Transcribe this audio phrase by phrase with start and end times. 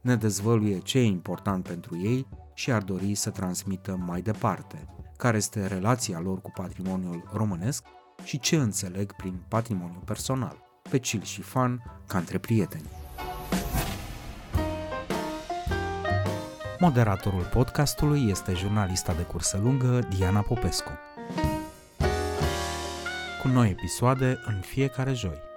[0.00, 4.86] Ne dezvăluie ce e important pentru ei și ar dori să transmită mai departe,
[5.16, 7.84] care este relația lor cu patrimoniul românesc
[8.24, 10.56] și ce înțeleg prin patrimoniu personal,
[10.90, 12.88] pe chill și fan, ca între prieteni.
[16.78, 20.90] Moderatorul podcastului este jurnalista de cursă lungă Diana Popescu.
[23.42, 25.49] Cu noi episoade în fiecare joi.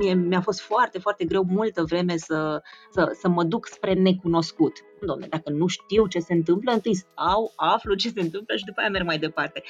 [0.00, 4.72] Mie mi-a fost foarte, foarte greu multă vreme să, să, să mă duc spre necunoscut.
[5.06, 8.80] Domne, dacă nu știu ce se întâmplă, întâi stau, aflu ce se întâmplă și după
[8.80, 9.62] aia merg mai departe.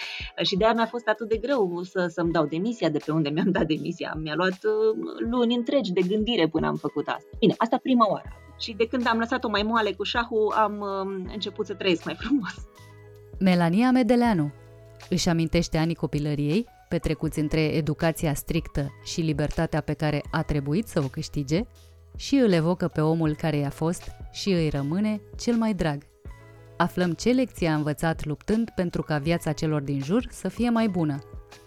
[0.43, 3.29] Și de aia mi-a fost atât de greu să, să-mi dau demisia de pe unde
[3.29, 4.19] mi-am dat demisia.
[4.23, 4.97] Mi-a luat uh,
[5.31, 7.31] luni întregi de gândire până am făcut asta.
[7.39, 8.29] Bine, asta prima oară.
[8.59, 12.15] Și de când am lăsat-o mai moale cu șahul, am uh, început să trăiesc mai
[12.15, 12.55] frumos.
[13.39, 14.53] Melania Medeleanu
[15.09, 21.01] își amintește anii copilăriei petrecuți între educația strictă și libertatea pe care a trebuit să
[21.01, 21.63] o câștige,
[22.17, 26.03] și îl evocă pe omul care i-a fost și îi rămâne cel mai drag.
[26.77, 30.89] Aflăm ce lecție a învățat luptând pentru ca viața celor din jur să fie mai
[30.89, 31.19] bună.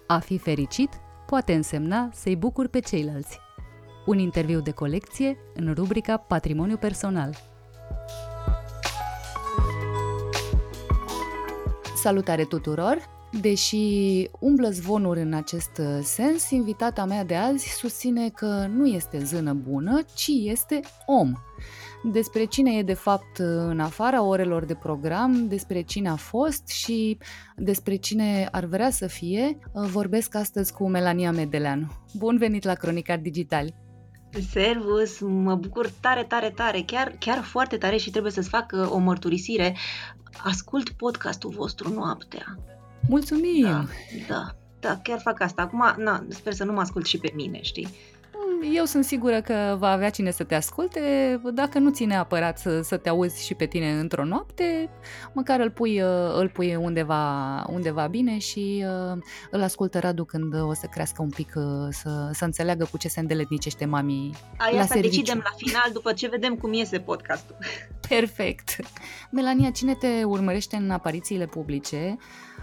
[0.08, 0.90] A fi fericit
[1.26, 3.40] poate însemna să-i bucur pe ceilalți.
[4.06, 7.36] Un interviu de colecție în rubrica Patrimoniu personal.
[11.96, 13.23] Salutare tuturor!
[13.42, 13.78] Deși
[14.40, 19.54] umblă zvonuri în acest uh, sens, invitata mea de azi susține că nu este zână
[19.54, 21.34] bună, ci este om.
[22.12, 26.68] Despre cine e de fapt uh, în afara orelor de program, despre cine a fost
[26.68, 27.18] și
[27.56, 31.88] despre cine ar vrea să fie, uh, vorbesc astăzi cu Melania Medeleanu.
[32.14, 33.74] Bun venit la Cronicar Digital!
[34.50, 38.98] Servus, mă bucur tare, tare, tare, chiar, chiar foarte tare și trebuie să-ți fac o
[38.98, 39.76] mărturisire.
[40.44, 42.58] Ascult podcastul vostru noaptea.
[43.08, 43.64] Mulțumim!
[43.64, 43.86] Da,
[44.28, 45.62] da, da, chiar fac asta.
[45.62, 47.88] Acum, na, sper să nu mă ascult și pe mine, știi?
[48.76, 51.00] Eu sunt sigură că va avea cine să te asculte.
[51.54, 54.90] Dacă nu ține neapărat să, să te auzi și pe tine într-o noapte,
[55.34, 59.18] măcar îl pui, uh, îl pui undeva, undeva bine și uh,
[59.52, 63.08] îl ascultă Radu când o să crească un pic, uh, să, să înțeleagă cu ce
[63.08, 67.56] se îndeletnicește mami Aia la să decidem la final după ce vedem cum iese podcastul.
[68.08, 68.76] Perfect.
[69.32, 72.18] Melania, cine te urmărește în aparițiile publice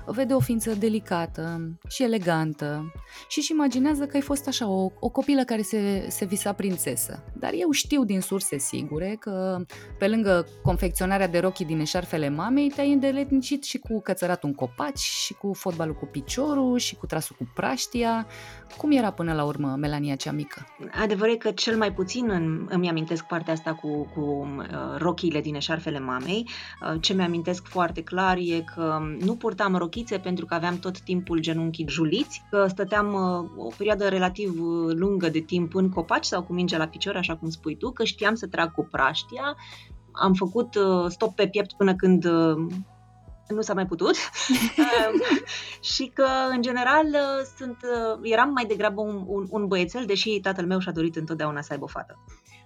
[0.07, 2.93] vede o ființă delicată și elegantă
[3.29, 7.23] și își imaginează că ai fost așa o, o copilă care se, se visa prințesă.
[7.33, 9.65] Dar eu știu din surse sigure că
[9.99, 14.99] pe lângă confecționarea de rochii din eșarfele mamei te-ai îndeletnicit și cu cățăratul în copaci
[14.99, 18.27] și cu fotbalul cu piciorul și cu trasul cu praștia.
[18.77, 20.67] Cum era până la urmă Melania cea mică?
[21.03, 24.99] Adevărul e că cel mai puțin în, îmi amintesc partea asta cu, cu uh,
[25.31, 26.49] rochiile din eșarfele mamei.
[26.83, 31.39] Uh, ce mi-amintesc foarte clar e că nu purtam rochițe pentru că aveam tot timpul
[31.39, 36.43] genunchii juliți, că stăteam uh, o perioadă relativ uh, lungă de timp în copaci sau
[36.43, 39.57] cu mingea la picior, așa cum spui tu, că știam să trag cu praștia.
[40.13, 42.67] Am făcut uh, stop pe piept până când uh,
[43.49, 44.17] nu s-a mai putut
[44.79, 45.21] um,
[45.81, 50.41] și că, în general, uh, sunt, uh, eram mai degrabă un, un, un băiețel, deși
[50.41, 52.19] tatăl meu și-a dorit întotdeauna să aibă o fată.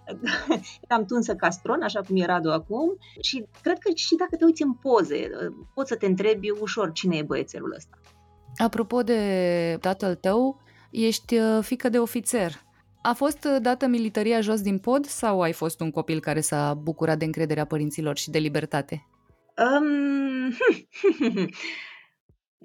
[0.88, 4.62] eram tunsă castron, așa cum e Radu acum și cred că și dacă te uiți
[4.62, 7.98] în poze, uh, poți să te întrebi ușor cine e băiețelul ăsta.
[8.56, 10.60] Apropo de tatăl tău,
[10.90, 12.62] ești fică de ofițer.
[13.02, 17.18] A fost dată militaria jos din pod sau ai fost un copil care s-a bucurat
[17.18, 19.06] de încrederea părinților și de libertate?
[19.56, 20.50] Um,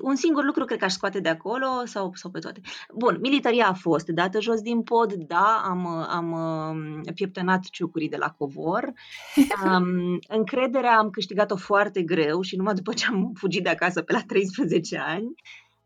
[0.01, 2.61] un singur lucru cred că aș scoate de acolo sau, sau pe toate.
[2.93, 8.17] Bun, militaria a fost dată jos din pod, da, am, am um, pieptănat ciucurii de
[8.17, 8.93] la covor.
[9.65, 14.13] Um, încrederea am câștigat-o foarte greu și numai după ce am fugit de acasă pe
[14.13, 15.33] la 13 ani.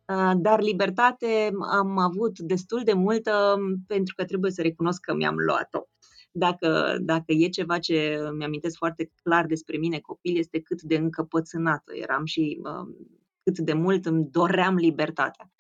[0.06, 3.56] Uh, dar libertate am avut destul de multă
[3.88, 5.88] pentru că trebuie să recunosc că mi-am luat-o
[6.36, 11.96] dacă, dacă e ceva ce mi-amintesc foarte clar despre mine copil, este cât de încăpățânată
[11.96, 12.96] eram și um,
[13.44, 15.52] cât de mult îmi doream libertatea.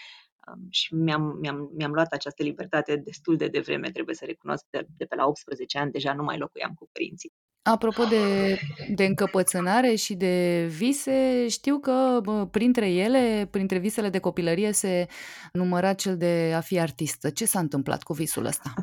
[0.47, 4.87] Um, și mi-am, mi-am, mi-am luat această libertate destul de devreme, trebuie să recunosc, de,
[4.97, 7.31] de pe la 18 ani deja nu mai locuiam cu părinții.
[7.61, 8.57] Apropo de,
[8.95, 15.07] de încăpățânare și de vise, știu că bă, printre ele, printre visele de copilărie, se
[15.53, 17.29] număra cel de a fi artistă.
[17.29, 18.73] Ce s-a întâmplat cu visul ăsta?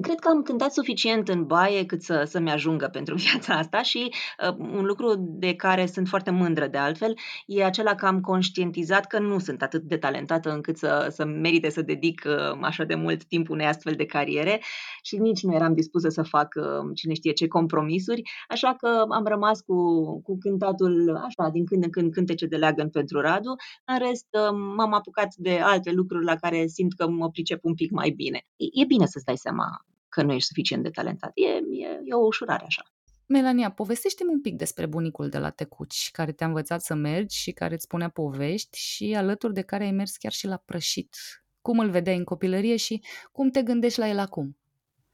[0.00, 4.10] Cred că am cântat suficient în baie cât să, să-mi ajungă pentru viața asta și
[4.48, 7.14] uh, un lucru de care sunt foarte mândră de altfel
[7.46, 11.70] e acela că am conștientizat că nu sunt atât de talentată încât să, să merite
[11.70, 14.62] să dedic uh, așa de mult timp unei astfel de cariere
[15.02, 19.24] și nici nu eram dispusă să fac uh, cine știe ce compromisuri, așa că am
[19.24, 19.74] rămas cu,
[20.22, 23.54] cu cântatul așa din când în când cântece de leagăn pentru Radu,
[23.84, 27.74] în rest uh, m-am apucat de alte lucruri la care simt că mă pricep un
[27.74, 28.40] pic mai bine.
[28.56, 29.68] E, e bine să-ți dai seama
[30.18, 31.30] că nu ești suficient de talentat.
[31.34, 32.82] E, e, e o ușurare așa.
[33.26, 37.52] Melania, povestește-mi un pic despre bunicul de la Tecuci, care te-a învățat să mergi și
[37.52, 41.16] care îți spunea povești și alături de care ai mers chiar și la prășit.
[41.60, 44.56] Cum îl vedeai în copilărie și cum te gândești la el acum?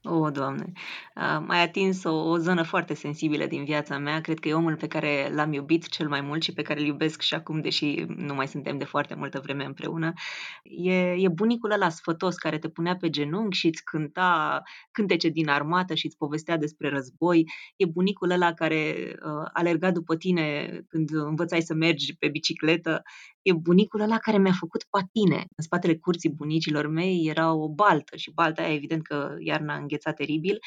[0.07, 0.71] O, Doamne!
[1.47, 4.21] Mai atins o, o zonă foarte sensibilă din viața mea.
[4.21, 6.85] Cred că e omul pe care l-am iubit cel mai mult și pe care îl
[6.85, 10.13] iubesc și acum, deși nu mai suntem de foarte multă vreme împreună.
[10.63, 14.61] E, e bunicul ăla sfătos care te punea pe genunchi și îți cânta
[14.91, 17.51] cântece din armată și îți povestea despre război.
[17.75, 23.03] E bunicul ăla care uh, alerga după tine când învățai să mergi pe bicicletă
[23.41, 25.35] e bunicul ăla care mi-a făcut patine.
[25.35, 29.77] În spatele curții bunicilor mei era o baltă și balta aia evident că iarna a
[29.95, 30.59] înghețat teribil,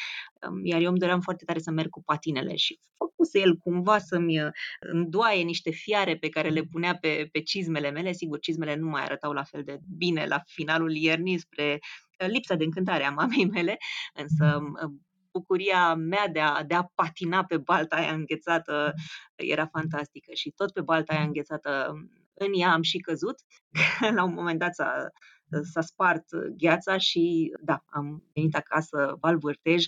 [0.63, 4.43] iar eu îmi doream foarte tare să merg cu patinele și făcuse el cumva să-mi
[4.43, 8.13] uh, îndoaie niște fiare pe care le punea pe, pe cizmele mele.
[8.13, 11.79] Sigur, cizmele nu mai arătau la fel de bine la finalul iernii spre
[12.21, 13.77] uh, lipsa de încântare a mamei mele,
[14.15, 14.91] însă uh,
[15.33, 18.95] bucuria mea de a, de a patina pe balta aia înghețată
[19.35, 21.93] era fantastică și tot pe balta aia înghețată
[22.35, 23.37] în ea am și căzut.
[24.17, 25.11] La un moment dat s-a,
[25.63, 26.25] s-a spart
[26.57, 29.85] gheața și da, am venit acasă valvârtej,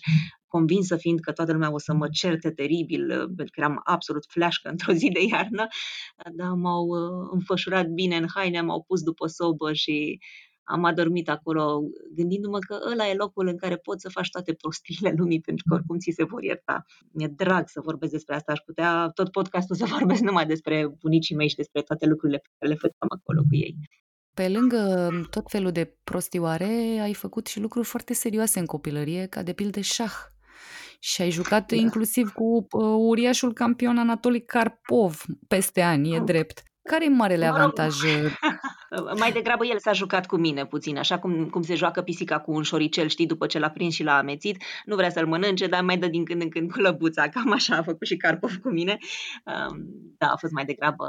[0.46, 4.68] convinsă fiind că toată lumea o să mă certe teribil, pentru că eram absolut fleașcă
[4.68, 5.66] într-o zi de iarnă,
[6.32, 10.18] dar m-au uh, înfășurat bine în haine, m-au pus după sobă și
[10.70, 11.82] am adormit acolo
[12.14, 15.74] gândindu-mă că ăla e locul în care poți să faci toate prostiile lumii pentru că
[15.74, 16.84] oricum ți se vor ierta.
[17.12, 21.36] Mi-e drag să vorbesc despre asta, aș putea tot podcastul să vorbesc numai despre bunicii
[21.36, 23.76] mei și despre toate lucrurile pe care le făceam acolo cu ei.
[24.34, 29.42] Pe lângă tot felul de prostioare, ai făcut și lucruri foarte serioase în copilărie, ca
[29.42, 30.12] de pildă șah.
[30.98, 31.76] Și ai jucat da.
[31.76, 36.24] inclusiv cu uh, uriașul campion Anatoli Karpov peste ani, e oh.
[36.24, 36.62] drept.
[36.90, 37.94] Care e marele mă rog, avantaj?
[39.22, 42.52] mai degrabă el s-a jucat cu mine puțin, așa cum, cum se joacă pisica cu
[42.52, 44.62] un șoricel, știi, după ce l-a prins și l-a amețit.
[44.84, 47.76] Nu vrea să-l mănânce, dar mai dă din când în când cu lăbuța, cam așa
[47.76, 48.98] a făcut și Carpov cu mine.
[50.18, 51.04] Da, a fost mai degrabă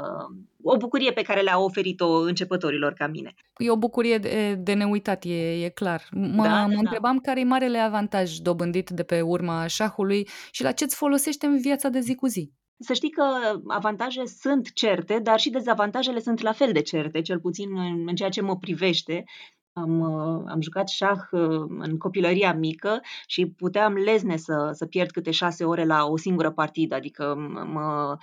[0.62, 3.34] o bucurie pe care le-a oferit-o începătorilor ca mine.
[3.56, 6.02] E o bucurie de, de neuitat, e, e clar.
[6.10, 6.78] Mă, da, mă da.
[6.78, 11.60] întrebam care e marele avantaj dobândit de pe urma șahului și la ce-ți folosește în
[11.60, 12.52] viața de zi cu zi.
[12.82, 13.22] Să știi că
[13.66, 18.14] avantaje sunt certe, dar și dezavantajele sunt la fel de certe, cel puțin în, în
[18.14, 19.24] ceea ce mă privește.
[19.72, 20.02] Am,
[20.48, 25.64] am jucat șah uh, în copilăria mică și puteam lezne să, să pierd câte șase
[25.64, 27.34] ore la o singură partidă, adică
[27.72, 28.16] mă,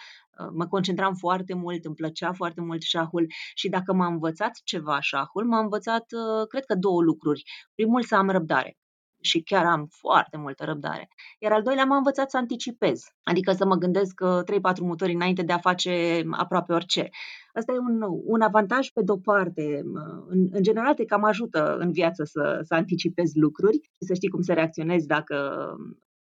[0.53, 5.45] mă concentram foarte mult, îmi plăcea foarte mult șahul și dacă m-a învățat ceva șahul,
[5.45, 7.43] m-a învățat, uh, cred că, două lucruri.
[7.75, 8.78] Primul, să am răbdare
[9.21, 11.09] și chiar am foarte multă răbdare.
[11.39, 15.41] Iar al doilea m-a învățat să anticipez, adică să mă gândesc 3-4 uh, mutări înainte
[15.41, 17.09] de a face aproape orice.
[17.53, 19.81] Asta e un, un avantaj pe de-o parte.
[20.27, 24.29] În, în general te cam ajută în viață să, să anticipezi lucruri și să știi
[24.29, 25.35] cum să reacționezi dacă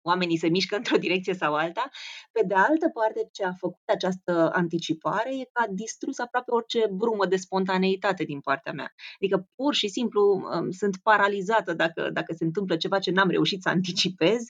[0.03, 1.89] oamenii se mișcă într-o direcție sau alta.
[2.31, 6.87] Pe de altă parte, ce a făcut această anticipare e că a distrus aproape orice
[6.91, 8.93] brumă de spontaneitate din partea mea.
[9.15, 13.61] Adică pur și simplu um, sunt paralizată dacă, dacă se întâmplă ceva ce n-am reușit
[13.61, 14.41] să anticipez.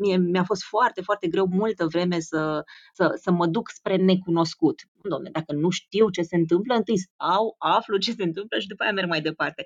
[0.00, 4.80] Mie, mi-a fost foarte, foarte greu multă vreme să, să, să mă duc spre necunoscut.
[5.02, 8.82] Domne, dacă nu știu ce se întâmplă, întâi stau, aflu ce se întâmplă și după
[8.82, 9.64] aia merg mai departe.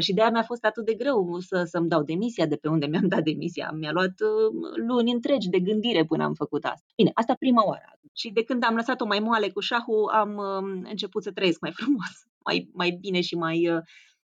[0.00, 2.86] Și de aia mi-a fost atât de greu să, să-mi dau demisia de pe unde
[2.86, 3.70] mi-am dat demisia.
[3.74, 6.86] Mi-a luat uh, luni întregi de gândire până am făcut asta.
[6.96, 7.98] Bine, asta prima oară.
[8.12, 11.72] Și de când am lăsat-o mai moale cu șahul, am uh, început să trăiesc mai
[11.80, 13.82] frumos, mai, mai bine și mai, uh,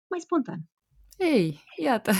[0.06, 0.58] mai spontan.
[1.16, 2.12] Ei, iată.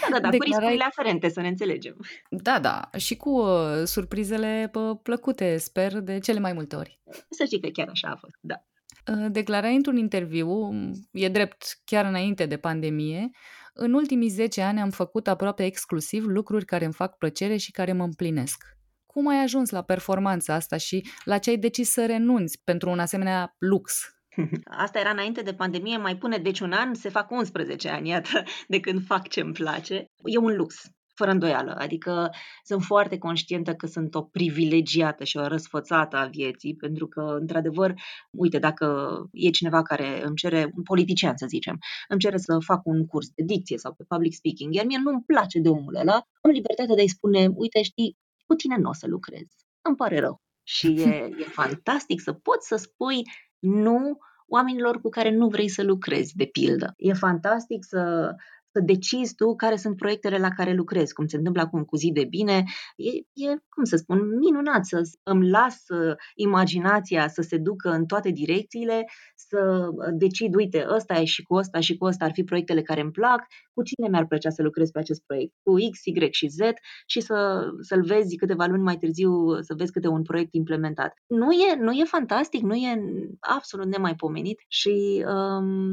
[0.00, 0.38] Da, da, da, Declarai...
[0.38, 1.96] cu riscurile aferente, să ne înțelegem.
[2.30, 7.00] Da, da, și cu uh, surprizele uh, plăcute, sper, de cele mai multe ori.
[7.30, 8.64] Să știi că chiar așa a fost, da.
[9.12, 10.70] Uh, declarai într-un interviu,
[11.12, 13.30] e drept chiar înainte de pandemie,
[13.78, 17.92] în ultimii 10 ani am făcut aproape exclusiv lucruri care îmi fac plăcere și care
[17.92, 18.64] mă împlinesc.
[19.06, 22.98] Cum ai ajuns la performanța asta și la ce ai decis să renunți pentru un
[22.98, 24.10] asemenea lux?
[24.84, 28.42] Asta era înainte de pandemie, mai pune deci un an, se fac 11 ani, iată,
[28.68, 30.06] de când fac ce îmi place.
[30.24, 30.82] E un lux.
[31.16, 31.74] Fără îndoială.
[31.78, 32.30] Adică
[32.64, 37.94] sunt foarte conștientă că sunt o privilegiată și o răsfățată a vieții, pentru că, într-adevăr,
[38.30, 38.86] uite, dacă
[39.32, 43.28] e cineva care îmi cere, un politician să zicem, îmi cere să fac un curs
[43.34, 46.94] de dicție sau pe public speaking, iar mie nu-mi place de omul ăla, am libertatea
[46.94, 49.46] de a-i spune, uite, știi, cu tine nu o să lucrez.
[49.82, 50.40] Îmi pare rău.
[50.62, 53.22] Și e, e fantastic să poți să spui
[53.58, 54.18] nu
[54.48, 56.94] oamenilor cu care nu vrei să lucrezi, de pildă.
[56.96, 58.34] E fantastic să
[58.76, 62.10] să decizi tu care sunt proiectele la care lucrezi, cum se întâmplă acum cu zi
[62.12, 62.64] de bine.
[62.96, 63.10] E,
[63.48, 68.30] e cum să spun, minunat să îmi las uh, imaginația să se ducă în toate
[68.30, 69.04] direcțiile,
[69.34, 72.82] să uh, decid, uite, ăsta e și cu ăsta și cu ăsta ar fi proiectele
[72.82, 76.28] care îmi plac, cu cine mi-ar plăcea să lucrez pe acest proiect, cu X, Y
[76.30, 76.58] și Z
[77.06, 81.12] și să, să-l vezi câteva luni mai târziu, să vezi câte un proiect implementat.
[81.26, 83.02] Nu e, nu e fantastic, nu e
[83.40, 85.92] absolut nemaipomenit și um,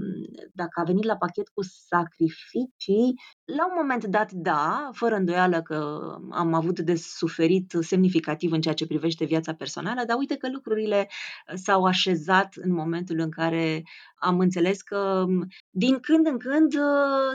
[0.54, 3.14] dacă a venit la pachet cu sacrificii,
[3.46, 6.00] la un moment dat, da, fără îndoială că
[6.32, 11.10] am avut de suferit semnificativ în ceea ce privește viața personală, dar uite că lucrurile
[11.56, 13.84] s-au așezat în momentul în care
[14.16, 15.26] am înțeles că
[15.70, 16.74] din când în când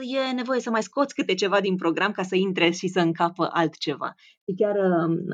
[0.00, 3.48] e nevoie să mai scoți câte ceva din program ca să intre și să încapă
[3.52, 4.14] altceva.
[4.48, 4.76] Și chiar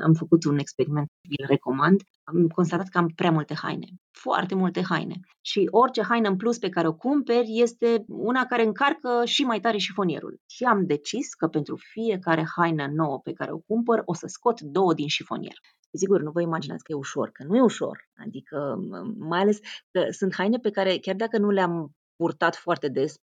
[0.03, 2.01] am făcut un experiment, vi-l recomand.
[2.23, 5.19] Am constatat că am prea multe haine, foarte multe haine.
[5.41, 9.59] Și orice haină în plus pe care o cumperi este una care încarcă și mai
[9.59, 10.39] tare șifonierul.
[10.45, 14.61] Și am decis că pentru fiecare haină nouă pe care o cumpăr, o să scot
[14.61, 15.55] două din șifonier.
[15.91, 17.97] Sigur, nu vă imaginați că e ușor, că nu e ușor.
[18.25, 18.79] Adică,
[19.17, 19.59] mai ales
[19.91, 23.15] că sunt haine pe care, chiar dacă nu le-am purtat foarte des,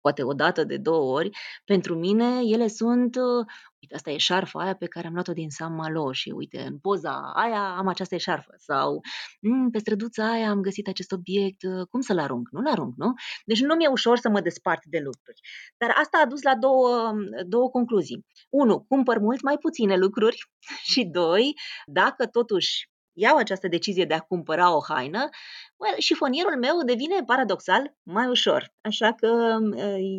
[0.00, 1.30] poate o dată de două ori,
[1.64, 3.46] pentru mine ele sunt, uh,
[3.80, 6.78] uite, asta e șarfa aia pe care am luat-o din San Malo și uite, în
[6.78, 9.00] poza aia am această șarfă sau
[9.40, 12.48] mm, pe străduța aia am găsit acest obiect, uh, cum să-l arunc?
[12.50, 13.12] Nu-l arunc, nu?
[13.44, 15.40] Deci nu mi-e ușor să mă despart de lucruri.
[15.76, 17.12] Dar asta a dus la două,
[17.46, 18.26] două concluzii.
[18.48, 20.38] Unu, cumpăr mult mai puține lucruri
[20.92, 21.54] și doi,
[21.86, 22.90] dacă totuși
[23.20, 25.28] iau această decizie de a cumpăra o haină,
[25.76, 28.72] well, șifonierul meu devine paradoxal mai ușor.
[28.80, 29.58] Așa că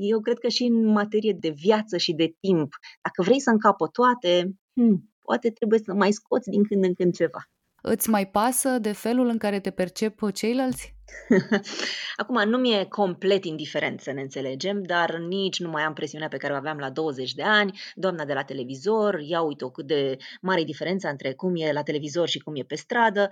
[0.01, 2.69] eu cred că și în materie de viață și de timp,
[3.01, 7.13] dacă vrei să încapă toate, hmm, poate trebuie să mai scoți din când în când
[7.13, 7.41] ceva.
[7.81, 10.95] Îți mai pasă de felul în care te percep ceilalți?
[12.15, 16.37] Acum, nu mi-e complet indiferent să ne înțelegem, dar nici nu mai am presiunea pe
[16.37, 20.17] care o aveam la 20 de ani, doamna de la televizor, ia uite-o cât de
[20.41, 23.29] mare diferența între cum e la televizor și cum e pe stradă,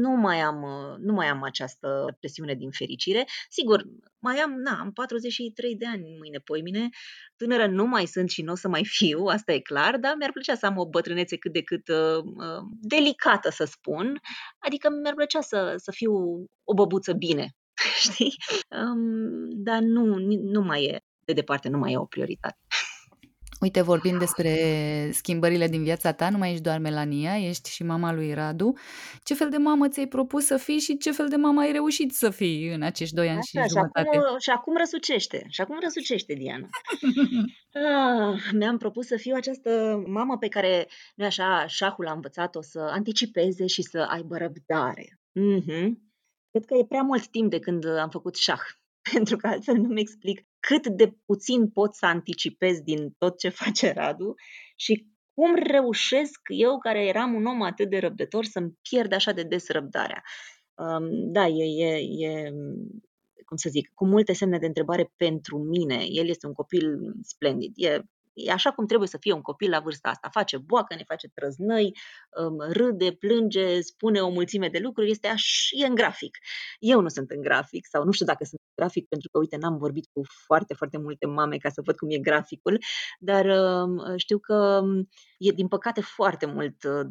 [0.00, 0.66] nu mai am,
[1.00, 3.26] nu mai am această presiune din fericire.
[3.48, 3.84] Sigur,
[4.24, 6.88] mai am, na, am 43 de ani mâine, poimine,
[7.36, 10.32] tânără nu mai sunt și nu o să mai fiu, asta e clar, dar mi-ar
[10.32, 14.20] plăcea să am o bătrânețe cât de cât uh, uh delicată, să spun,
[14.58, 16.12] adică mi-ar plăcea să, să fiu
[16.64, 17.56] o băbuță bine,
[18.04, 18.34] știi?
[18.68, 22.58] Um, dar nu, nu mai e, de departe, nu mai e o prioritate.
[23.64, 24.50] Uite, vorbim despre
[25.12, 28.72] schimbările din viața ta, nu mai ești doar Melania, ești și mama lui Radu.
[29.22, 32.12] Ce fel de mamă ți-ai propus să fii și ce fel de mamă ai reușit
[32.12, 34.08] să fii în acești doi ani Așa, și jumătate?
[34.12, 36.68] Și acum, și acum răsucește, și acum răsucește, Diana.
[38.32, 42.78] ah, mi-am propus să fiu această mamă pe care, nu așa, șahul a învățat-o să
[42.78, 45.18] anticipeze și să aibă răbdare.
[45.40, 45.88] Mm-hmm.
[46.50, 48.64] Cred că e prea mult timp de când am făcut șah,
[49.12, 53.92] pentru că altfel nu-mi explic cât de puțin pot să anticipez din tot ce face
[53.92, 54.34] Radu
[54.76, 59.42] și cum reușesc eu, care eram un om atât de răbdător, să-mi pierd așa de
[59.42, 60.22] des răbdarea.
[60.74, 62.50] Um, da, e, e, e,
[63.44, 66.04] cum să zic, cu multe semne de întrebare pentru mine.
[66.08, 68.02] El este un copil splendid, e
[68.34, 70.28] e așa cum trebuie să fie un copil la vârsta asta.
[70.32, 71.92] Face boacă, ne face trăznăi,
[72.40, 76.38] um, râde, plânge, spune o mulțime de lucruri, este aș, e în grafic.
[76.78, 79.56] Eu nu sunt în grafic sau nu știu dacă sunt în grafic pentru că, uite,
[79.56, 82.78] n-am vorbit cu foarte, foarte multe mame ca să văd cum e graficul,
[83.18, 87.06] dar um, știu că um, e, din păcate, foarte mult uh,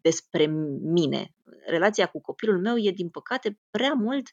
[0.00, 0.46] despre
[0.80, 1.34] mine.
[1.66, 4.26] Relația cu copilul meu e, din păcate, prea mult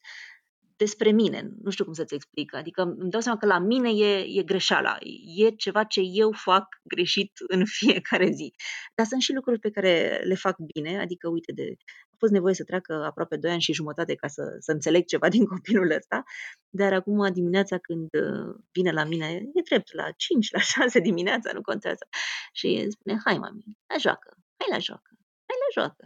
[0.84, 1.50] despre mine.
[1.62, 2.56] Nu știu cum să-ți explic.
[2.56, 4.98] Adică îmi dau seama că la mine e, e greșeala.
[5.36, 8.54] E ceva ce eu fac greșit în fiecare zi.
[8.96, 11.00] Dar sunt și lucruri pe care le fac bine.
[11.00, 11.76] Adică, uite, de,
[12.14, 15.30] a fost nevoie să treacă aproape 2 ani și jumătate ca să, să înțeleg ceva
[15.30, 16.24] din copilul ăsta.
[16.70, 21.52] Dar acum dimineața când uh, vine la mine, e drept, la 5, la 6 dimineața,
[21.54, 22.08] nu contează.
[22.54, 25.12] Și spune, hai mami, la joacă, hai la joacă,
[25.48, 26.06] hai la joacă.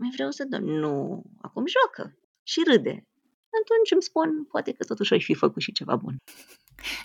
[0.00, 0.64] Mai vreau să dorm.
[0.64, 2.18] Nu, acum joacă.
[2.42, 3.07] Și râde
[3.62, 6.16] atunci îmi spun, poate că totuși ai fi făcut și ceva bun.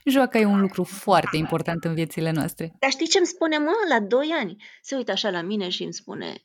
[0.06, 2.74] Joaca e un lucru foarte important în viețile noastre.
[2.80, 4.64] Dar știi ce îmi spune, mă, la doi ani?
[4.82, 6.36] Se uită așa la mine și îmi spune,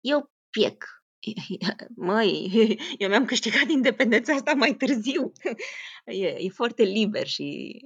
[0.00, 1.04] eu piec,
[2.06, 2.50] Măi,
[2.98, 5.32] eu mi-am câștigat independența asta mai târziu.
[6.06, 7.80] E, e foarte liber și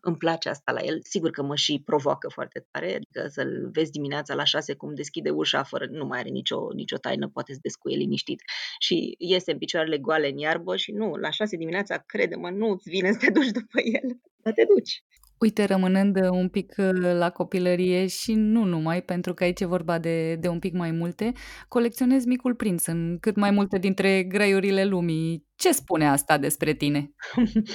[0.00, 0.98] îmi place asta la el.
[1.02, 5.30] Sigur că mă și provoacă foarte tare, adică să-l vezi dimineața la șase cum deschide
[5.30, 8.42] ușa fără, nu mai are nicio, nicio taină, poate să descuie liniștit.
[8.78, 13.12] Și iese în picioarele goale în iarbă și nu, la șase dimineața, crede-mă, nu-ți vine
[13.12, 15.04] să te duci după el, dar te duci.
[15.38, 19.66] Uite, rămânând uh, un pic uh, la copilărie și nu numai, pentru că aici e
[19.66, 21.32] vorba de, de un pic mai multe,
[21.68, 25.46] colecționez Micul Prinț în cât mai multe dintre graiurile lumii.
[25.56, 27.10] Ce spune asta despre tine?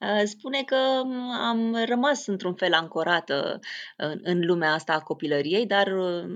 [0.00, 0.76] Uh, spune că
[1.40, 3.58] am rămas într-un fel ancorată
[3.96, 5.86] în, în lumea asta a copilăriei, dar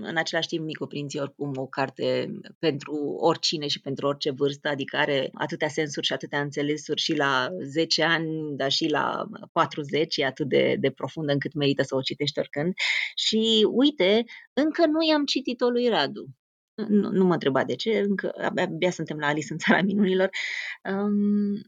[0.03, 4.69] în același timp Micul Prinț e oricum o carte pentru oricine și pentru orice vârstă,
[4.69, 10.17] adică are atâtea sensuri și atâtea înțelesuri și la 10 ani, dar și la 40,
[10.17, 12.73] e atât de, de profundă încât merită să o citești oricând.
[13.15, 16.27] Și uite, încă nu i-am citit-o lui Radu.
[16.87, 20.31] Nu, nu mă întreba de ce, încă abia, abia suntem la Alice în țara minunilor.
[20.85, 21.63] Um,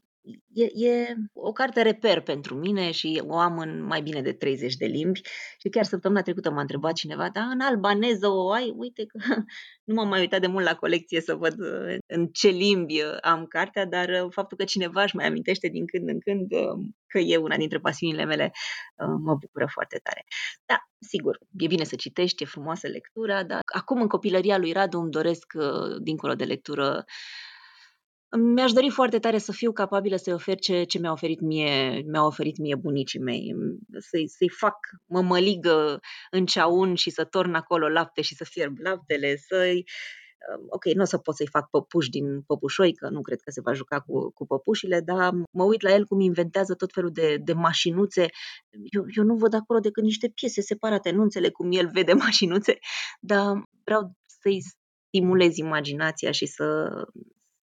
[0.52, 4.74] e, e o carte reper pentru mine și o am în mai bine de 30
[4.74, 5.20] de limbi
[5.58, 8.74] și chiar săptămâna trecută m-a întrebat cineva, da, în albaneză o ai?
[8.76, 9.18] Uite că
[9.84, 13.16] nu m-am mai uitat de mult la colecție să văd uh, în ce limbi uh,
[13.20, 16.48] am cartea, dar uh, faptul că cineva își mai amintește din când în când
[17.06, 18.52] că e una dintre pasiunile mele
[18.96, 20.24] mă bucură foarte tare.
[20.66, 24.98] Da, sigur, e bine să citești, e frumoasă lectura, dar acum în copilăria lui Radu
[24.98, 25.52] îmi doresc,
[26.02, 27.04] dincolo de lectură,
[28.38, 32.24] mi-aș dori foarte tare să fiu capabilă să-i ofer ce, ce mi-a oferit mie, mi-a
[32.24, 33.54] oferit mie bunicii mei.
[33.98, 39.36] Să-i, să-i fac mămăligă în ceaun și să torn acolo lapte și să fierb laptele,
[39.36, 39.84] să-i
[40.56, 43.50] um, ok, nu o să pot să-i fac păpuși din păpușoi, că nu cred că
[43.50, 47.10] se va juca cu, cu păpușile, dar mă uit la el cum inventează tot felul
[47.12, 48.26] de, de mașinuțe.
[48.90, 52.78] Eu, eu nu văd acolo decât niște piese separate, nu înțeleg cum el vede mașinuțe,
[53.20, 54.62] dar vreau să-i
[55.06, 56.90] stimulez imaginația și să,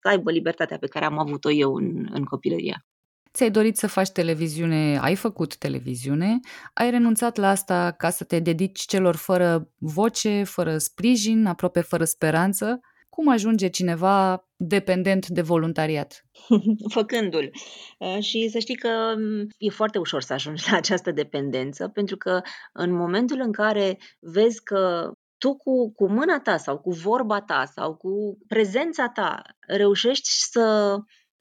[0.07, 2.85] să aibă libertatea pe care am avut-o eu în, în copilăria.
[3.33, 6.39] Ți-ai dorit să faci televiziune, ai făcut televiziune,
[6.73, 12.03] ai renunțat la asta ca să te dedici celor fără voce, fără sprijin, aproape fără
[12.03, 12.79] speranță.
[13.09, 16.25] Cum ajunge cineva dependent de voluntariat?
[16.97, 17.51] Făcându-l.
[17.99, 22.17] Uh, și să știi că mm, e foarte ușor să ajungi la această dependență, pentru
[22.17, 22.41] că
[22.73, 27.65] în momentul în care vezi că tu cu, cu mâna ta sau cu vorba ta
[27.65, 30.97] sau cu prezența ta reușești să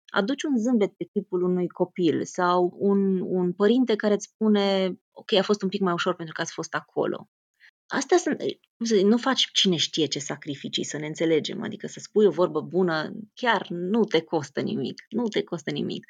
[0.07, 5.33] aduci un zâmbet pe tipul unui copil sau un, un părinte care îți spune ok,
[5.33, 7.29] a fost un pic mai ușor pentru că ați fost acolo.
[7.89, 8.39] Astea sunt,
[9.05, 13.13] nu faci cine știe ce sacrificii, să ne înțelegem, adică să spui o vorbă bună
[13.35, 16.05] chiar nu te costă nimic, nu te costă nimic.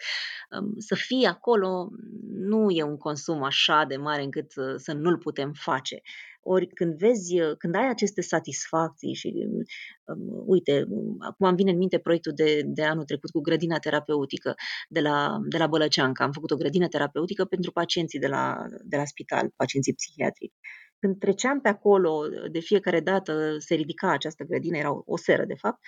[0.78, 1.88] Să fii acolo
[2.30, 6.00] nu e un consum așa de mare încât să nu-l putem face.
[6.40, 9.32] Ori când vezi, când ai aceste satisfacții și,
[10.04, 10.86] um, uite,
[11.18, 14.54] acum îmi vine în minte proiectul de, de anul trecut cu grădina terapeutică
[14.88, 16.24] de la, de la Bălăceanca.
[16.24, 20.54] Am făcut o grădină terapeutică pentru pacienții de la, de la spital, pacienții psihiatrici.
[20.98, 25.44] Când treceam pe acolo, de fiecare dată se ridica această grădină, era o, o seră
[25.44, 25.84] de fapt,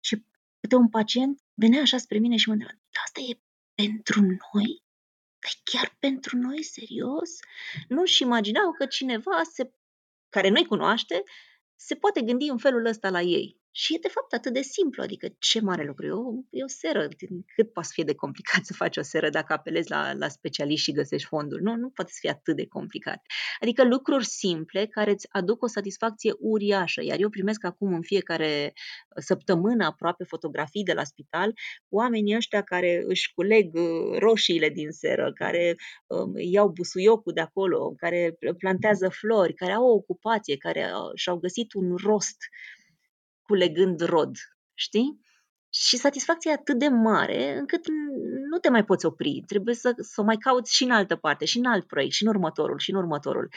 [0.00, 0.24] și
[0.60, 3.40] câte un pacient venea așa spre mine și mă întreba, asta e
[3.74, 4.82] pentru noi?
[5.40, 7.30] E chiar pentru noi, serios?
[7.88, 9.72] Nu-și imaginau că cineva se
[10.28, 11.22] care nu-i cunoaște,
[11.76, 13.59] se poate gândi în felul ăsta la ei.
[13.72, 16.68] Și e de fapt atât de simplu, adică ce mare lucru, e o, e o
[16.68, 17.08] seră,
[17.54, 20.92] cât poate fi de complicat să faci o seră dacă apelezi la, la specialiști și
[20.92, 23.22] găsești fonduri, nu, nu poate să fie atât de complicat.
[23.60, 28.72] Adică lucruri simple care îți aduc o satisfacție uriașă, iar eu primesc acum în fiecare
[29.16, 31.52] săptămână aproape fotografii de la spital
[31.88, 37.40] cu oamenii ăștia care își culeg uh, roșiile din seră, care um, iau busuiocul de
[37.40, 42.36] acolo, care plantează flori, care au o ocupație, care uh, și-au găsit un rost
[43.50, 44.36] culegând rod,
[44.74, 45.20] știi?
[45.72, 47.80] Și satisfacția e atât de mare încât
[48.50, 49.42] nu te mai poți opri.
[49.46, 52.22] Trebuie să, să o mai cauți și în altă parte, și în alt proiect, și
[52.22, 53.48] în următorul, și în următorul.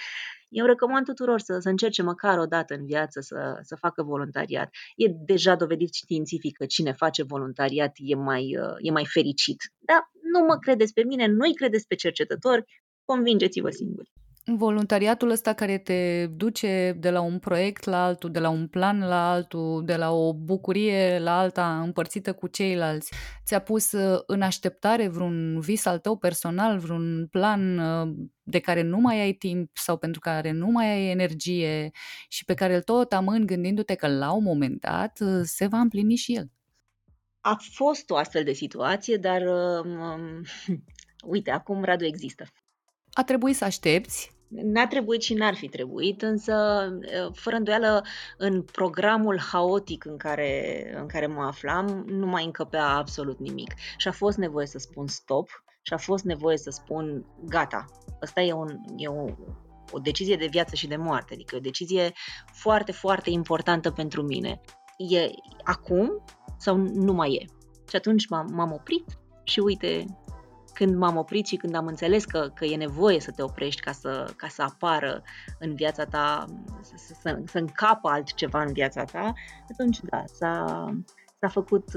[0.49, 4.69] Eu recomand tuturor să, să încerce măcar o dată în viață să, să facă voluntariat.
[4.95, 9.57] E deja dovedit științific că cine face voluntariat e mai, e mai fericit.
[9.79, 12.63] Dar nu mă credeți pe mine, nu-i credeți pe cercetători,
[13.05, 14.11] convingeți-vă singuri
[14.45, 18.99] voluntariatul ăsta care te duce de la un proiect la altul, de la un plan
[18.99, 23.13] la altul, de la o bucurie la alta împărțită cu ceilalți,
[23.45, 28.81] ți-a pus uh, în așteptare vreun vis al tău personal, vreun plan uh, de care
[28.81, 31.91] nu mai ai timp sau pentru care nu mai ai energie
[32.27, 35.79] și pe care îl tot amâni gândindu-te că la un moment dat uh, se va
[35.79, 36.51] împlini și el?
[37.41, 40.41] A fost o astfel de situație, dar um,
[41.33, 42.45] uite, acum Radu există.
[43.13, 46.53] A trebuit să aștepți N-a trebuit și n-ar fi trebuit, însă,
[47.33, 48.05] fără îndoială,
[48.37, 53.73] în programul haotic în care, în care mă aflam, nu mai încăpea absolut nimic.
[53.97, 57.85] Și a fost nevoie să spun stop și a fost nevoie să spun gata.
[58.21, 59.25] Asta e, un, e o,
[59.91, 62.11] o decizie de viață și de moarte, adică o decizie
[62.53, 64.61] foarte, foarte importantă pentru mine.
[64.97, 65.29] E
[65.63, 66.23] acum
[66.57, 67.45] sau nu mai e?
[67.89, 69.05] Și atunci m-am, m-am oprit
[69.43, 70.05] și uite,
[70.73, 73.91] când m-am oprit și când am înțeles că, că e nevoie să te oprești ca
[73.91, 75.23] să, ca să apară
[75.59, 76.45] în viața ta,
[76.81, 79.33] să, să, să încapă altceva în viața ta,
[79.71, 80.65] atunci da, s-a,
[81.39, 81.89] s-a, făcut,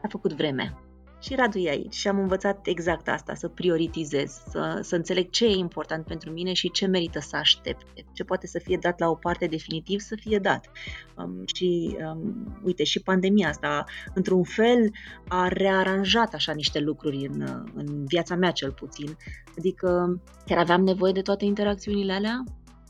[0.00, 0.81] s-a făcut vreme.
[1.22, 5.44] Și Radu e aici și am învățat exact asta, să prioritizez, să, să înțeleg ce
[5.44, 9.08] e important pentru mine și ce merită să aștepte, ce poate să fie dat la
[9.08, 10.70] o parte definitiv, să fie dat.
[11.16, 14.90] Um, și um, uite, și pandemia asta, într-un fel,
[15.28, 19.16] a rearanjat așa niște lucruri în, în viața mea cel puțin.
[19.58, 22.44] Adică chiar aveam nevoie de toate interacțiunile alea?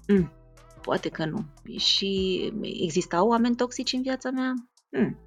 [0.08, 0.32] Mm,
[0.82, 1.44] poate că nu.
[1.76, 4.52] Și existau oameni toxici în viața mea?
[4.90, 5.18] Mm,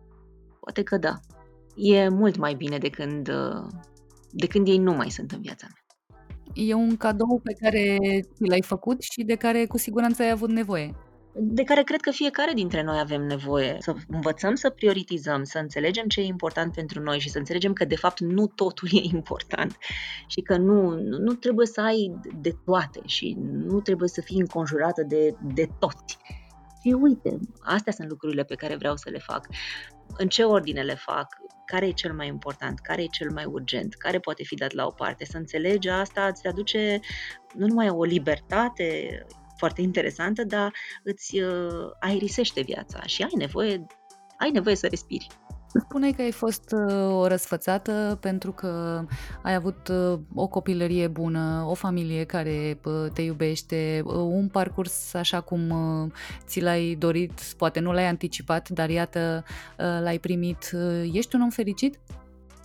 [0.60, 1.20] poate că da
[1.76, 3.30] e mult mai bine de când,
[4.32, 5.80] de când ei nu mai sunt în viața mea.
[6.54, 10.50] E un cadou pe care ți l-ai făcut și de care cu siguranță ai avut
[10.50, 10.96] nevoie.
[11.38, 13.78] De care cred că fiecare dintre noi avem nevoie.
[13.80, 17.86] Să învățăm să prioritizăm, să înțelegem ce e important pentru noi și să înțelegem că,
[17.86, 19.78] de fapt, nu totul e important
[20.28, 25.04] și că nu, nu trebuie să ai de toate și nu trebuie să fii înconjurată
[25.04, 26.18] de, de toți.
[26.82, 29.48] Și uite, astea sunt lucrurile pe care vreau să le fac.
[30.18, 31.28] În ce ordine le fac?
[31.66, 34.86] Care e cel mai important, care e cel mai urgent, care poate fi dat la
[34.86, 35.26] o parte.
[35.26, 37.00] Să înțelegi asta îți aduce
[37.54, 39.20] nu numai o libertate
[39.58, 40.74] foarte interesantă, dar
[41.04, 43.86] îți uh, aerisește viața și ai nevoie,
[44.38, 45.28] ai nevoie să respiri.
[45.80, 49.04] Spuneai că ai fost uh, o răsfățată pentru că
[49.42, 55.42] ai avut uh, o copilărie bună, o familie care uh, te iubește, un parcurs așa
[55.42, 55.74] cum
[56.46, 59.44] ți l-ai dorit, poate nu l-ai anticipat, dar iată,
[59.76, 60.72] l-ai primit.
[61.12, 62.00] Ești un om fericit?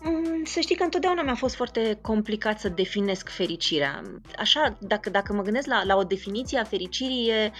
[0.02, 4.02] Mm, să știi că întotdeauna mi-a fost foarte complicat să definesc fericirea.
[4.38, 7.52] Așa, dacă, dacă mă gândesc la, la o definiție a fericirii, e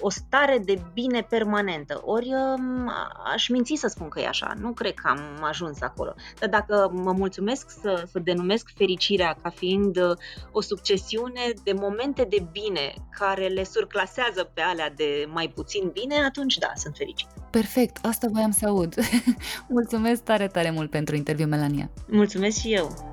[0.00, 2.02] o stare de bine permanentă.
[2.04, 2.90] Ori um,
[3.32, 6.14] aș minți să spun că e așa, nu cred că am ajuns acolo.
[6.38, 10.16] Dar dacă mă mulțumesc să, să denumesc fericirea ca fiind uh,
[10.52, 16.14] o succesiune de momente de bine care le surclasează pe alea de mai puțin bine,
[16.24, 17.28] atunci da, sunt fericit.
[17.50, 18.94] Perfect, asta voiam să aud.
[19.68, 21.90] Mulțumesc tare, tare mult pentru interviu, Melania.
[22.08, 23.12] Mulțumesc și eu.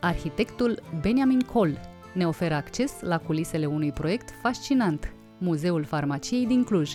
[0.00, 1.70] Arhitectul Benjamin Kohl
[2.12, 6.90] ne oferă acces la culisele unui proiect fascinant, Muzeul Farmaciei din Cluj.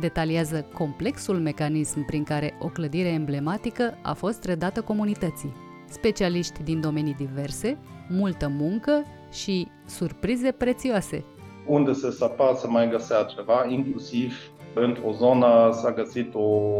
[0.00, 5.52] Detaliază complexul mecanism prin care o clădire emblematică a fost redată comunității.
[5.88, 11.24] Specialiști din domenii diverse, multă muncă și surprize prețioase.
[11.66, 14.34] Unde se săpa să mai găsea ceva, inclusiv
[14.74, 16.70] într-o zonă s-a găsit o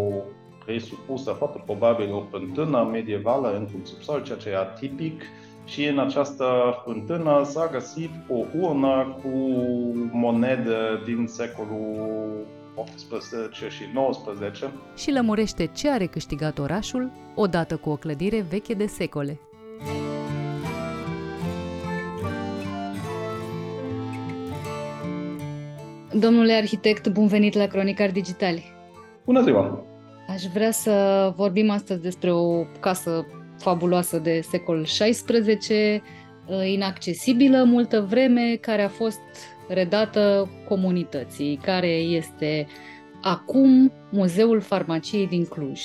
[0.64, 5.22] presupusă, foarte probabil o fântână medievală într-un subsol, ceea ce e atipic
[5.64, 6.44] și în această
[6.84, 9.28] fântână s-a găsit o urnă cu
[10.12, 14.70] monede din secolul 18 și 19.
[14.96, 19.38] Și lămurește ce are câștigat orașul odată cu o clădire veche de secole.
[26.12, 28.72] Domnule arhitect, bun venit la Cronicar Digitali.
[29.24, 29.93] Bună ziua!
[30.28, 33.26] Aș vrea să vorbim astăzi despre o casă
[33.58, 36.02] fabuloasă de secol XVI,
[36.46, 39.20] uh, inaccesibilă multă vreme, care a fost
[39.68, 42.66] redată comunității, care este
[43.22, 45.80] acum Muzeul Farmaciei din Cluj.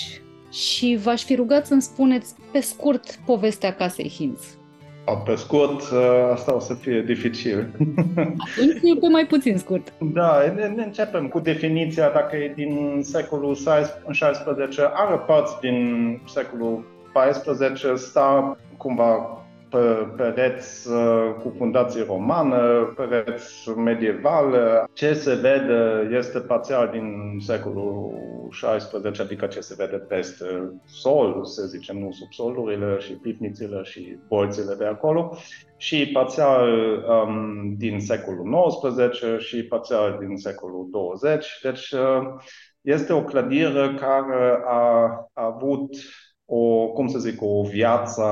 [0.52, 4.59] Și v-aș fi rugat să-mi spuneți pe scurt povestea casei Hinz.
[5.16, 7.68] Pe scurt, ă, asta o să fie dificil.
[8.56, 9.94] Atunci pe mai puțin scurt.
[9.98, 17.98] Da, ne începem cu definiția, dacă e din secolul XVI, are părți din secolul XIV,
[17.98, 19.39] sta cumva pe
[20.16, 24.84] pereți uh, cu fundație romană, pereți medievale.
[24.94, 28.14] Ce se vede este parțial din secolul
[28.50, 30.46] XVI, adică ce se vede peste
[30.86, 35.38] sol, să zicem, nu subsolurile și pivnițile și bolțile de acolo,
[35.78, 36.70] și parțial
[37.08, 41.60] um, din secolul XIX și parțial din secolul 20.
[41.64, 42.22] Deci uh,
[42.82, 45.96] este o clădire care a, a avut
[46.46, 48.24] o, cum să zic, o viață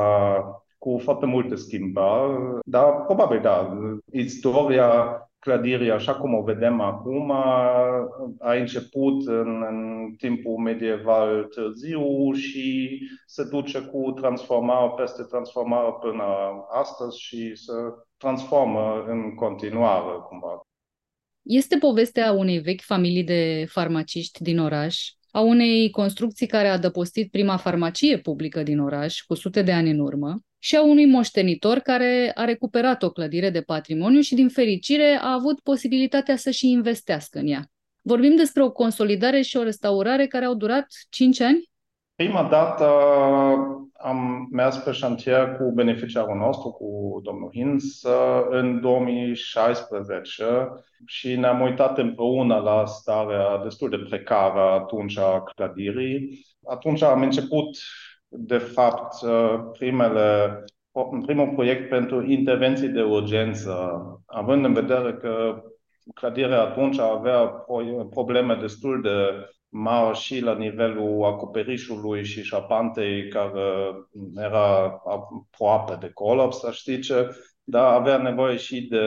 [0.87, 3.77] cu foarte multe schimbări, dar probabil da,
[4.11, 7.31] istoria clădirii așa cum o vedem acum
[8.39, 16.23] a început în, în timpul medieval târziu și se duce cu transformare peste transformare până
[16.71, 17.73] astăzi și se
[18.17, 20.61] transformă în continuare cumva.
[21.41, 24.97] Este povestea unei vechi familii de farmaciști din oraș,
[25.31, 29.89] a unei construcții care a adăpostit prima farmacie publică din oraș cu sute de ani
[29.89, 34.49] în urmă și a unui moștenitor care a recuperat o clădire de patrimoniu și, din
[34.49, 37.65] fericire, a avut posibilitatea să și investească în ea.
[38.01, 41.69] Vorbim despre o consolidare și o restaurare care au durat 5 ani?
[42.15, 42.85] Prima dată
[43.93, 48.01] am mers pe șantier cu beneficiarul nostru, cu domnul Hinz,
[48.49, 50.43] în 2016
[51.05, 56.45] și ne-am uitat împreună la starea destul de precară atunci a clădirii.
[56.69, 57.77] Atunci am început
[58.27, 60.63] de fapt, uh, primele,
[61.25, 65.61] primul proiect pentru intervenții de urgență, având în vedere că
[66.13, 67.65] clădirea atunci avea
[68.09, 73.91] probleme destul de mari și la nivelul acoperișului și șapantei, care
[74.35, 77.29] era aproape de colaps, să știi ce,
[77.63, 79.05] dar avea nevoie și de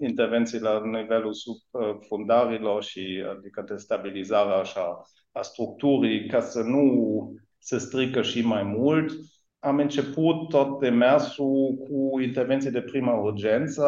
[0.00, 7.32] intervenții la nivelul subfundarilor și adică de stabilizarea așa a structurii ca să nu
[7.66, 9.12] se strică și mai mult.
[9.58, 13.84] Am început tot demersul cu intervenții de primă urgență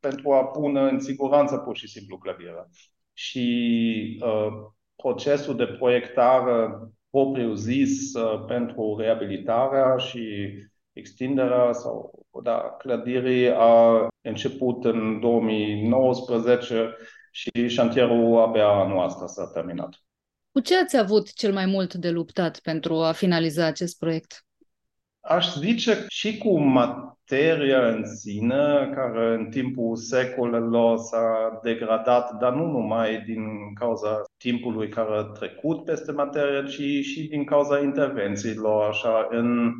[0.00, 2.68] pentru a pune în siguranță pur și simplu clădirea.
[3.12, 4.52] Și uh,
[4.96, 6.78] procesul de proiectare
[7.10, 10.52] propriu zis uh, pentru reabilitarea și
[10.92, 16.96] extinderea sau da, clădirii a început în 2019
[17.30, 20.03] și șantierul abia anul ăsta s-a terminat.
[20.54, 24.44] Cu ce ați avut cel mai mult de luptat pentru a finaliza acest proiect?
[25.20, 32.66] Aș zice și cu materia în sine, care în timpul secolelor s-a degradat, dar nu
[32.66, 39.28] numai din cauza timpului care a trecut peste materie, ci și din cauza intervențiilor, așa,
[39.30, 39.72] în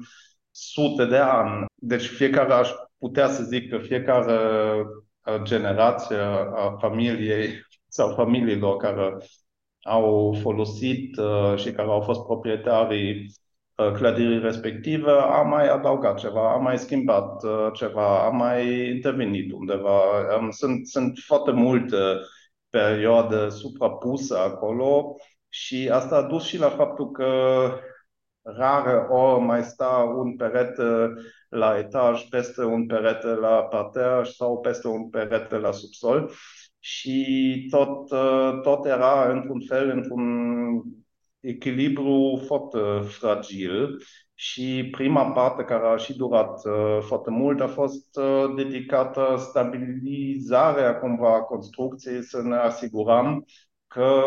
[0.50, 1.64] sute de ani.
[1.74, 4.38] Deci fiecare aș putea să zic că fiecare
[5.42, 6.16] generație
[6.54, 7.48] a familiei
[7.88, 9.16] sau familiilor care
[9.84, 13.26] au folosit uh, și care au fost proprietarii
[13.76, 19.52] uh, clădirii respective, a mai adăugat ceva, a mai schimbat uh, ceva, a mai intervenit
[19.52, 20.00] undeva.
[20.38, 21.96] Um, sunt, sunt foarte multe
[22.70, 25.16] perioade suprapuse acolo
[25.48, 27.28] și asta a dus și la faptul că
[28.42, 31.12] rare ori mai sta un perete
[31.48, 36.30] la etaj peste un perete la parter sau peste un perete la subsol
[36.84, 40.22] și tot, uh, tot era într-un fel, într-un
[41.40, 44.02] echilibru foarte fragil.
[44.34, 50.98] Și prima parte care a și durat uh, foarte mult a fost uh, dedicată stabilizarea
[50.98, 53.44] cumva a construcției, să ne asigurăm
[53.86, 54.22] că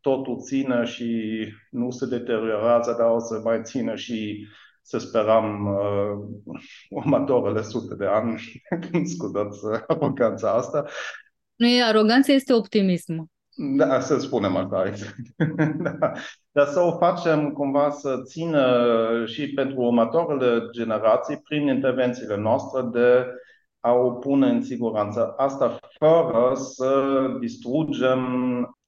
[0.00, 4.46] totul ține și nu se deteriorează, dar o să mai țină și
[4.82, 6.44] să sperăm uh,
[6.90, 8.40] următoarele sute de ani,
[8.90, 10.84] când scuzați aroganța asta,
[11.58, 13.30] nu e aroganță, este optimism.
[13.76, 15.06] Da, să spunem așa.
[15.98, 16.12] da.
[16.52, 23.26] Dar să o facem cumva să țină și pentru următoarele generații prin intervențiile noastre de
[23.80, 25.34] a o pune în siguranță.
[25.36, 27.02] Asta fără să
[27.40, 28.20] distrugem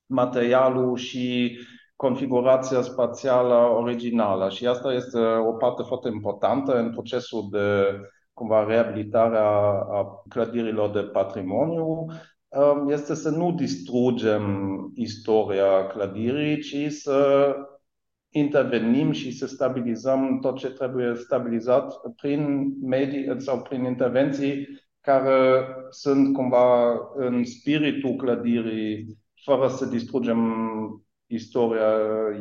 [0.07, 1.59] materialul și
[1.97, 4.49] configurația spațială originală.
[4.49, 8.01] Și asta este o parte foarte importantă în procesul de
[8.33, 12.07] cumva reabilitare a clădirilor de patrimoniu,
[12.89, 14.45] este să nu distrugem
[14.95, 17.55] istoria clădirii, ci să
[18.31, 24.69] intervenim și să stabilizăm tot ce trebuie stabilizat prin medii sau prin intervenții
[25.01, 30.39] care sunt cumva în spiritul clădirii, fără să distrugem
[31.27, 31.93] istoria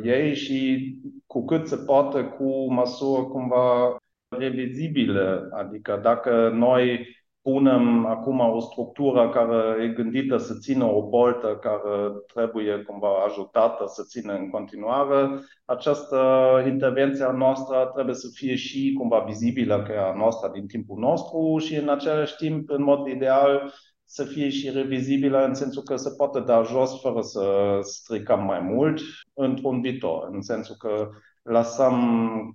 [0.02, 0.94] ei și
[1.26, 3.96] cu cât se poate cu măsură cumva
[4.28, 5.48] revizibile.
[5.50, 7.06] Adică dacă noi
[7.42, 13.84] punem acum o structură care e gândită să țină o boltă care trebuie cumva ajutată
[13.86, 16.18] să țină în continuare, această
[16.66, 21.58] intervenție a noastră trebuie să fie și cumva vizibilă că a noastră din timpul nostru
[21.58, 23.72] și în același timp, în mod ideal,
[24.04, 28.60] să fie și revizibilă în sensul că se poate da jos fără să stricăm mai
[28.60, 29.00] mult
[29.34, 31.08] într-un viitor, în sensul că
[31.42, 31.96] lăsăm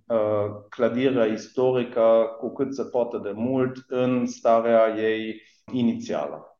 [0.07, 6.59] uh, clădirea istorică cu cât se poate de mult în starea ei inițială.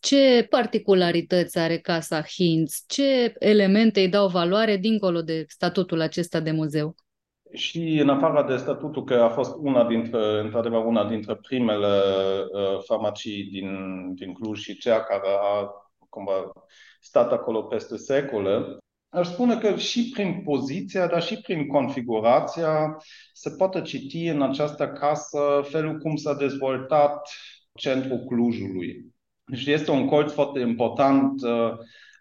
[0.00, 2.84] Ce particularități are Casa Hinz?
[2.86, 6.94] Ce elemente îi dau valoare dincolo de statutul acesta de muzeu?
[7.52, 12.00] Și în afară de statutul că a fost una dintre, într-adevăr, una dintre primele
[12.52, 13.68] uh, farmacii din,
[14.14, 15.70] din Cluj și cea care a
[16.08, 16.52] cumva
[17.00, 18.76] stat acolo peste secole,
[19.12, 22.96] Aș spune că și prin poziția, dar și prin configurația
[23.32, 25.38] se poate citi în această casă
[25.70, 27.28] felul cum s-a dezvoltat
[27.74, 29.06] centrul Clujului.
[29.52, 31.72] Și este un colț foarte important uh,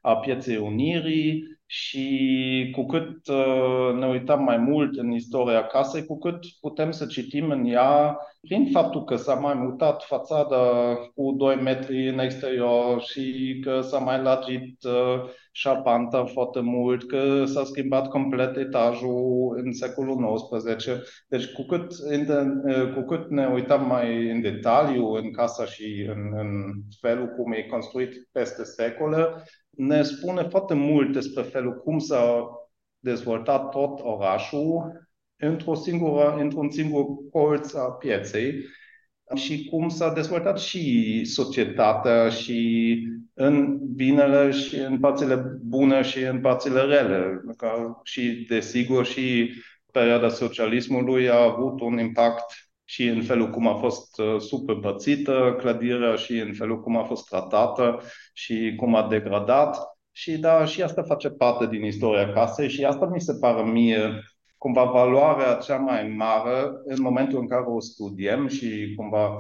[0.02, 6.18] a pieței Unirii, și cu cât uh, ne uităm mai mult în istoria casei, cu
[6.18, 11.56] cât putem să citim în ea, prin faptul că s-a mai mutat fațada cu 2
[11.56, 18.08] metri în exterior și că s-a mai lărgit uh, șarpanta foarte mult, că s-a schimbat
[18.08, 20.88] complet etajul în secolul XIX.
[21.28, 26.40] Deci cu cât, uh, cu cât ne uităm mai în detaliu în casa și în,
[26.40, 29.28] în felul cum e construit peste secole,
[29.78, 32.50] ne spune foarte mult despre felul cum s-a
[33.00, 38.54] dezvoltat tot orașul într-o singură, într-un singur colț a pieței
[39.36, 42.98] și cum s-a dezvoltat și societatea și
[43.34, 47.42] în binele și în părțile bune și în părțile rele.
[48.04, 49.54] Și, desigur, și
[49.92, 56.16] perioada socialismului a avut un impact și în felul cum a fost uh, subîmpărțită clădirea
[56.16, 58.02] și în felul cum a fost tratată
[58.34, 59.78] și cum a degradat.
[60.12, 64.24] Și da, și asta face parte din istoria casei și asta mi se pare mie
[64.58, 69.38] cumva valoarea cea mai mare în momentul în care o studiem și cumva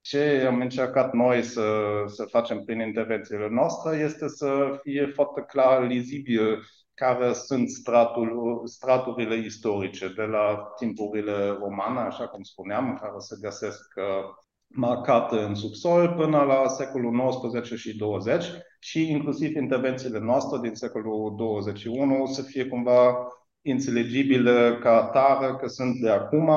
[0.00, 1.66] ce am încercat noi să,
[2.06, 6.60] să facem prin intervențiile noastre este să fie foarte clar lizibil
[6.94, 13.92] care sunt stratul, straturile istorice de la timpurile romane, așa cum spuneam, care se găsesc
[13.96, 18.44] uh, marcate în subsol până la secolul XIX și 20
[18.78, 23.28] și inclusiv intervențiile noastre din secolul 21 să fie cumva
[23.62, 26.50] înțelegibile ca atare că sunt de acum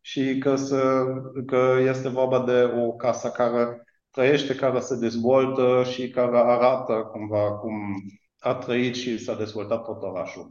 [0.00, 1.04] și că, să,
[1.46, 7.52] că este vorba de o casă care trăiește, care se dezvoltă și care arată cumva
[7.52, 7.94] cum
[8.38, 10.50] a trăit și s-a dezvoltat tot orașul.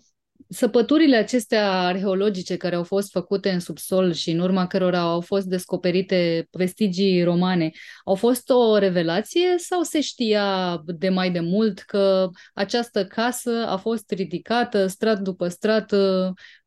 [0.50, 5.46] Săpăturile acestea arheologice care au fost făcute în subsol și în urma cărora au fost
[5.46, 7.72] descoperite vestigii romane,
[8.06, 13.78] au fost o revelație sau se știa de mai de mult că această casă a
[13.78, 15.94] fost ridicată strat după strat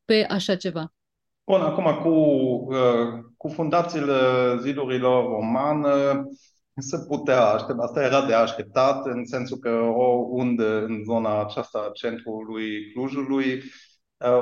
[0.04, 0.92] pe așa ceva?
[1.46, 2.08] Bun, acum cu,
[2.74, 4.14] uh, cu fundațiile
[4.60, 6.22] zidurilor romane,
[6.80, 7.82] se putea aștepta.
[7.82, 9.70] Asta era de așteptat, în sensul că
[10.28, 13.62] unde în zona aceasta a centrului Clujului,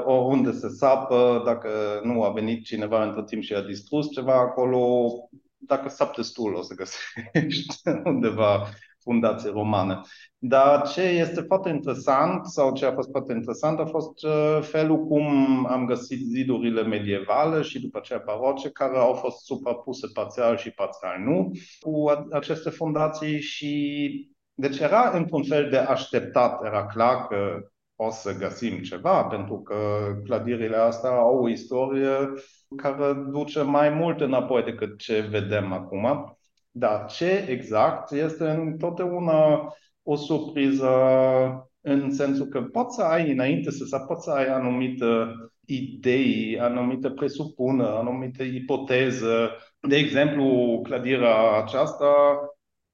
[0.06, 5.08] unde se sapă, dacă nu a venit cineva între timp și a distrus ceva acolo,
[5.56, 8.68] dacă sap destul o să găsești undeva
[9.08, 10.00] fundație romană.
[10.38, 15.06] Dar ce este foarte interesant, sau ce a fost foarte interesant, a fost uh, felul
[15.06, 15.26] cum
[15.66, 21.18] am găsit zidurile medievale și după aceea baroce, care au fost suprapuse parțial și parțial
[21.24, 23.72] nu, cu aceste fundații și
[24.54, 29.74] deci era într-un fel de așteptat, era clar că o să găsim ceva, pentru că
[30.24, 32.32] clădirile astea au o istorie
[32.76, 36.37] care duce mai mult înapoi decât ce vedem acum.
[36.70, 39.68] Dar ce exact este întotdeauna
[40.02, 40.88] o surpriză
[41.80, 45.04] în sensul că poți să ai înainte să, să poți să ai anumite
[45.64, 49.48] idei, anumite presupuneri, anumite ipoteze.
[49.80, 52.06] De exemplu, clădirea aceasta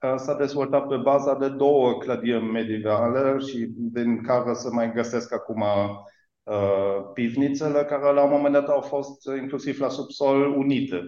[0.00, 5.32] uh, s-a dezvoltat pe baza de două clădiri medievale și din care se mai găsesc
[5.32, 5.64] acum
[6.42, 11.06] uh, pivnițele care la un moment dat au fost inclusiv la subsol unite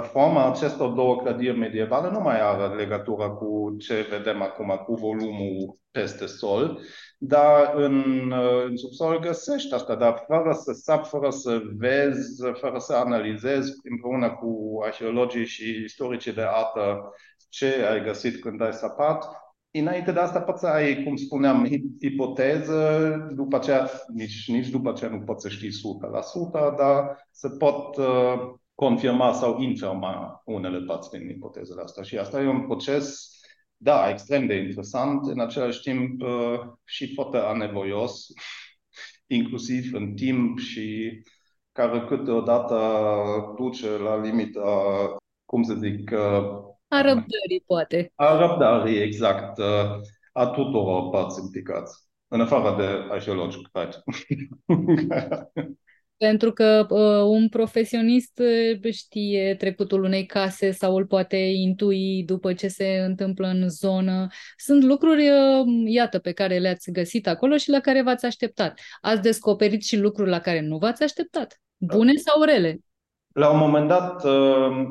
[0.00, 5.78] forma acestor două clădiri medievale nu mai are legătură cu ce vedem acum, cu volumul
[5.90, 6.80] peste sol,
[7.18, 8.32] dar în,
[8.66, 14.30] în subsol găsești asta, dar fără să sap, fără să vezi, fără să analizezi împreună
[14.30, 17.12] cu arheologii și istoricii de artă
[17.48, 19.24] ce ai găsit când ai sapat,
[19.70, 21.68] înainte de asta poți să ai, cum spuneam,
[22.00, 27.96] ipoteză, după aceea, nici, nici după aceea nu poți să știi 100%, dar să pot
[27.96, 32.02] uh, confirma sau infirma unele părți din ipotezele astea.
[32.02, 33.30] Și asta e un proces,
[33.76, 38.26] da, extrem de interesant, în același timp uh, și foarte anevoios,
[39.38, 41.20] inclusiv în timp și
[41.72, 42.78] care câteodată
[43.56, 48.12] duce la limita, cum să zic, uh, a răbdării, poate.
[48.14, 49.58] A răbdării, exact.
[50.32, 52.08] A tuturor părți implicați.
[52.28, 54.02] În afară de arheologi, cred.
[56.16, 58.40] Pentru că uh, un profesionist
[58.82, 64.26] uh, știe trecutul unei case sau îl poate intui după ce se întâmplă în zonă.
[64.56, 68.80] Sunt lucruri, uh, iată, pe care le-ați găsit acolo și la care v-ați așteptat.
[69.00, 72.78] Ați descoperit și lucruri la care nu v-ați așteptat, bune sau rele?
[73.32, 74.86] La un moment dat, uh,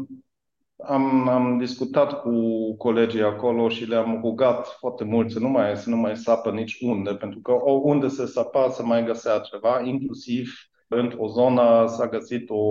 [0.84, 2.32] am, am discutat cu
[2.78, 6.78] colegii acolo și le-am rugat foarte mult să nu mai, să nu mai sapă nici
[6.82, 7.52] unde, pentru că
[7.84, 10.54] unde se sapa să mai găsea ceva, inclusiv
[10.96, 12.64] într-o zonă s-a găsit o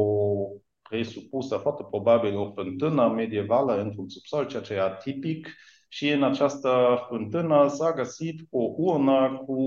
[0.89, 5.49] presupusă, foarte probabil o fântână medievală într-un subsol, ceea ce e atipic,
[5.89, 9.62] și în această fântână s-a găsit o urnă cu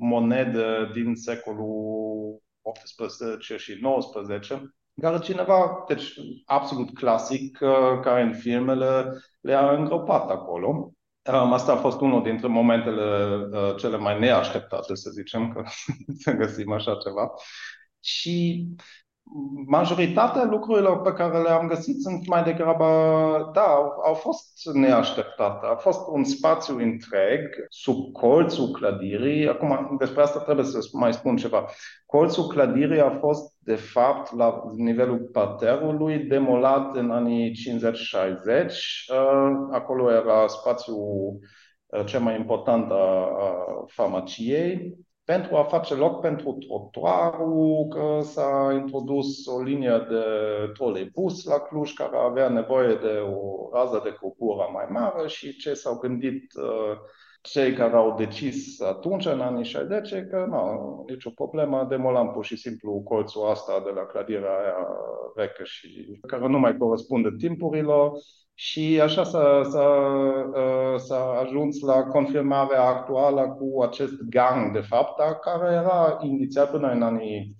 [0.00, 6.14] monede din secolul 18 și 19, care cineva, deci
[6.44, 9.04] absolut clasic, uh, care în filmele
[9.40, 10.93] le-a îngropat acolo.
[11.32, 15.62] Um, asta a fost unul dintre momentele uh, cele mai neașteptate, să zicem, că
[16.22, 17.30] să găsim așa ceva.
[18.00, 18.66] Și
[19.66, 22.86] majoritatea lucrurilor pe care le-am găsit sunt mai degrabă,
[23.54, 25.66] da, au, au fost neașteptate.
[25.66, 29.48] A fost un spațiu întreg sub colțul clădirii.
[29.48, 31.66] Acum, despre asta trebuie să mai spun ceva.
[32.06, 37.54] Colțul clădirii a fost, de fapt, la nivelul parterului, demolat în anii 50-60.
[39.08, 41.38] Uh, acolo era spațiul
[41.86, 43.28] uh, cel mai important a
[43.86, 50.24] farmaciei pentru a face loc pentru trotuarul, că s-a introdus o linie de
[50.72, 55.74] troleibus la Cluj care avea nevoie de o rază de cupură mai mare și ce
[55.74, 56.98] s-au gândit uh,
[57.50, 62.56] cei care au decis atunci, în anii 60, că nu, nicio problemă, demolam pur și
[62.56, 64.86] simplu colțul asta de la clădirea aia
[65.34, 68.12] veche și care nu mai corespunde timpurilor.
[68.54, 69.88] Și așa s-a, s-a,
[70.54, 76.90] uh, s-a ajuns la confirmarea actuală cu acest gang, de fapt, care era inițial până
[76.92, 77.56] în anii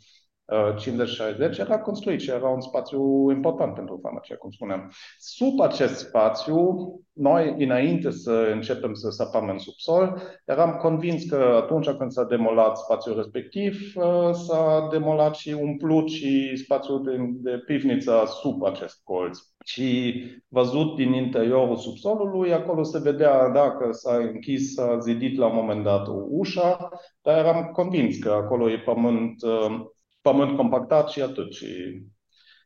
[1.55, 4.93] 50-60 era construit și era un spațiu important pentru farmacie, cum spuneam.
[5.19, 6.77] Sub acest spațiu,
[7.13, 12.77] noi, înainte să începem să sapăm în subsol, eram convins că atunci când s-a demolat
[12.77, 17.17] spațiul respectiv, uh, s-a demolat și umplut și spațiul de,
[17.51, 19.39] de pivniță sub acest colț.
[19.65, 20.15] Și
[20.49, 25.85] văzut din interiorul subsolului, acolo se vedea dacă s-a închis, s-a zidit la un moment
[25.85, 26.89] dat o ușa,
[27.23, 29.85] dar eram convins că acolo e pământ uh,
[30.25, 31.53] pământ compactat și atât.
[31.53, 32.03] Și,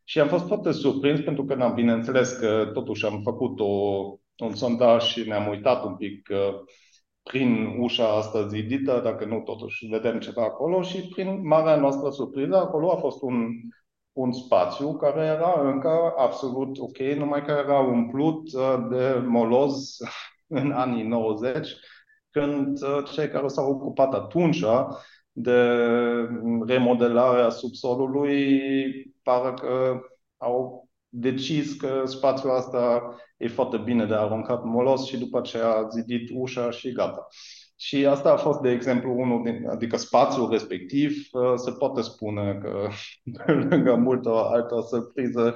[0.05, 3.67] și am fost foarte surprins pentru că, n-am bineînțeles că totuși am făcut o,
[4.39, 6.61] un sondaj și ne-am uitat un pic uh,
[7.23, 12.57] prin ușa asta zidită, dacă nu totuși vedem ceva acolo și prin marea noastră surpriză
[12.57, 13.47] acolo a fost un,
[14.13, 19.97] un spațiu care era încă absolut ok, numai că era umplut uh, de moloz
[20.61, 21.69] în anii 90,
[22.31, 24.65] când uh, cei care s-au ocupat atunci
[25.43, 25.61] de
[26.67, 28.61] remodelare a subsolului,
[29.23, 30.01] pare că
[30.37, 35.89] au decis că spațiul ăsta e foarte bine de aruncat molos și după aceea a
[35.89, 37.27] zidit ușa și gata.
[37.77, 42.59] Și asta a fost, de exemplu, unul din, adică spațiul respectiv, uh, se poate spune
[42.63, 42.89] că,
[43.71, 45.55] lângă multă altă surpriză,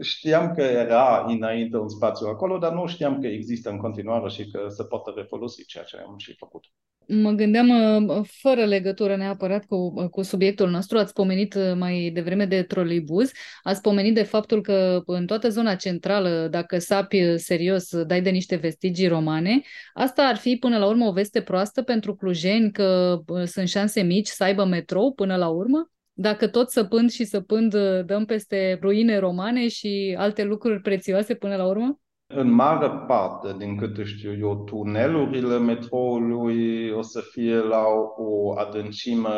[0.00, 4.50] Știam că era înainte un spațiu acolo, dar nu știam că există în continuare și
[4.50, 6.64] că se poate refolosi ceea ce am și făcut.
[7.10, 12.10] Mă gândeam, uh, fără legătură neapărat cu, uh, cu subiectul nostru, ați pomenit uh, mai
[12.14, 13.30] devreme de troleibuz,
[13.62, 18.56] ați pomenit de faptul că în toată zona centrală, dacă sapi serios, dai de niște
[18.56, 19.60] vestigii romane,
[19.92, 24.28] asta ar fi până la urmă o veste proastă pentru clujeni că sunt șanse mici
[24.28, 25.90] să aibă metrou până la urmă?
[26.20, 27.74] dacă tot săpând și săpând
[28.06, 32.00] dăm peste ruine romane și alte lucruri prețioase până la urmă?
[32.30, 37.84] În mare parte, din câte știu eu, tunelurile metroului o să fie la
[38.16, 39.28] o adâncime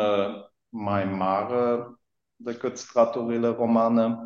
[0.69, 1.85] mai mare
[2.35, 4.17] decât straturile romane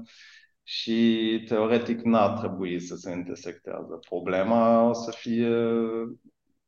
[0.63, 3.99] și teoretic n-ar trebui să se intersectează.
[4.09, 5.49] Problema o să fie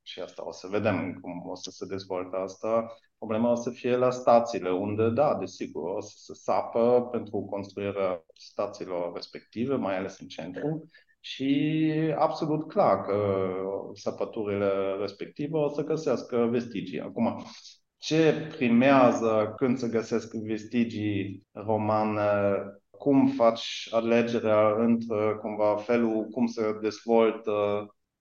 [0.02, 2.86] și asta o să vedem cum o să se dezvolte asta.
[3.18, 8.24] Problema o să fie la stațiile, unde, da, desigur, o să se sapă pentru construirea
[8.34, 10.86] stațiilor respective, mai ales în centru,
[11.30, 13.16] și absolut clar că
[13.94, 14.70] săpăturile
[15.00, 17.00] respective o să găsească vestigii.
[17.00, 17.44] Acum,
[17.98, 22.32] ce primează când se găsesc vestigii romane,
[22.90, 27.52] cum faci alegerea între cumva felul cum se dezvoltă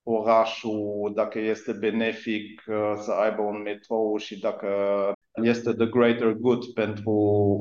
[0.02, 4.68] orașul, dacă este benefic uh, să aibă un metrou și dacă
[5.42, 7.12] este the greater good pentru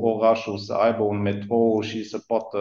[0.01, 2.59] orașul să aibă un metrou și să poată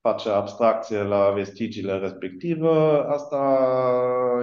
[0.00, 2.68] face abstracție la vestigiile respective,
[3.06, 3.58] asta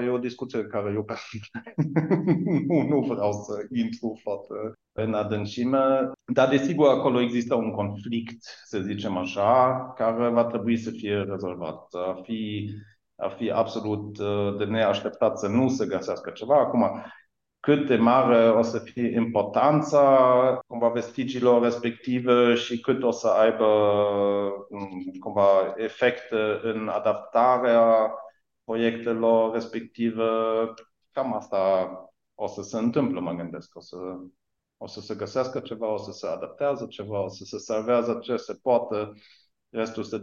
[0.05, 1.05] e o discuție în care eu
[2.67, 4.53] nu, nu vreau să intru foarte
[4.91, 10.91] în adâncime, dar desigur acolo există un conflict, să zicem așa, care va trebui să
[10.91, 11.93] fie rezolvat.
[11.93, 12.69] A fi,
[13.15, 16.59] a fi absolut uh, de neașteptat să nu se găsească ceva.
[16.59, 17.03] Acum,
[17.67, 23.65] cât de mare o să fie importanța cumva vestigiilor respective și cât o să aibă
[24.69, 28.11] mm, cumva efecte în adaptarea
[28.63, 30.23] proiectelor respective.
[31.11, 31.91] Cam asta
[32.35, 33.75] o să se întâmple, mă gândesc.
[33.75, 33.97] O să,
[34.77, 38.35] o să se găsească ceva, o să se adaptează ceva, o să se salvează ce
[38.35, 39.11] se poate,
[39.69, 40.21] restul se,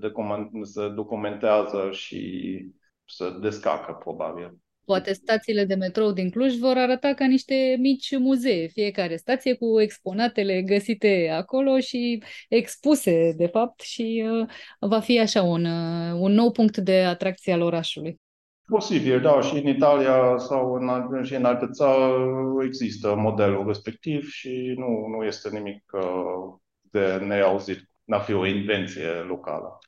[0.62, 2.72] se documentează și
[3.04, 4.63] se descarcă, probabil.
[4.84, 9.80] Poate stațiile de metrou din Cluj vor arăta ca niște mici muzee, fiecare stație cu
[9.80, 16.32] exponatele găsite acolo și expuse, de fapt, și uh, va fi așa un, uh, un
[16.32, 18.20] nou punct de atracție al orașului.
[18.66, 24.74] Posibil, da, și în Italia sau în, și în alte țări există modelul respectiv și
[24.76, 29.78] nu, nu este nimic uh, de neauzit, n-ar fi o invenție locală.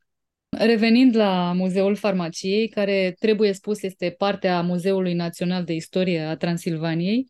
[0.48, 7.26] Revenind la Muzeul Farmaciei, care trebuie spus este partea Muzeului Național de Istorie a Transilvaniei,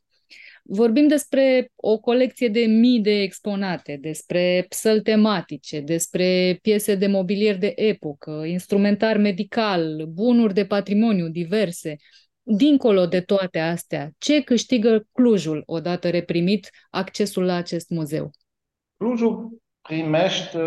[0.63, 7.59] vorbim despre o colecție de mii de exponate, despre psăl tematice, despre piese de mobilier
[7.59, 11.97] de epocă, instrumentar medical, bunuri de patrimoniu diverse.
[12.43, 18.31] Dincolo de toate astea, ce câștigă Clujul odată reprimit accesul la acest muzeu?
[18.97, 20.59] Clujul primește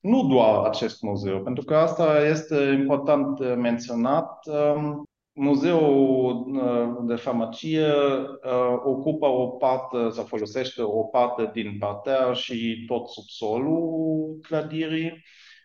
[0.00, 4.46] nu doar acest muzeu, pentru că asta este important menționat.
[4.46, 5.02] Um,
[5.40, 12.84] Muzeul uh, de farmacie uh, ocupă o parte sau folosește o parte din partea și
[12.86, 15.22] tot subsolul clădirii,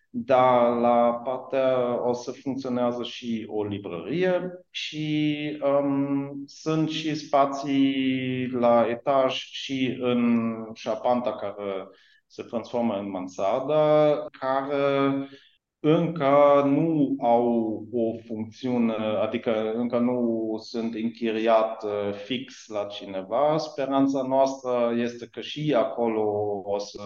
[0.09, 8.85] dar la partea o să funcționează și o librărie și um, sunt și spații la
[8.89, 11.87] etaj și în șapanta care
[12.33, 15.27] se transformă în mansarda, care
[15.79, 17.47] încă nu au
[17.91, 21.85] o funcțiune, adică încă nu sunt închiriat
[22.25, 23.57] fix la cineva.
[23.57, 26.21] Speranța noastră este că și acolo
[26.65, 27.01] o să,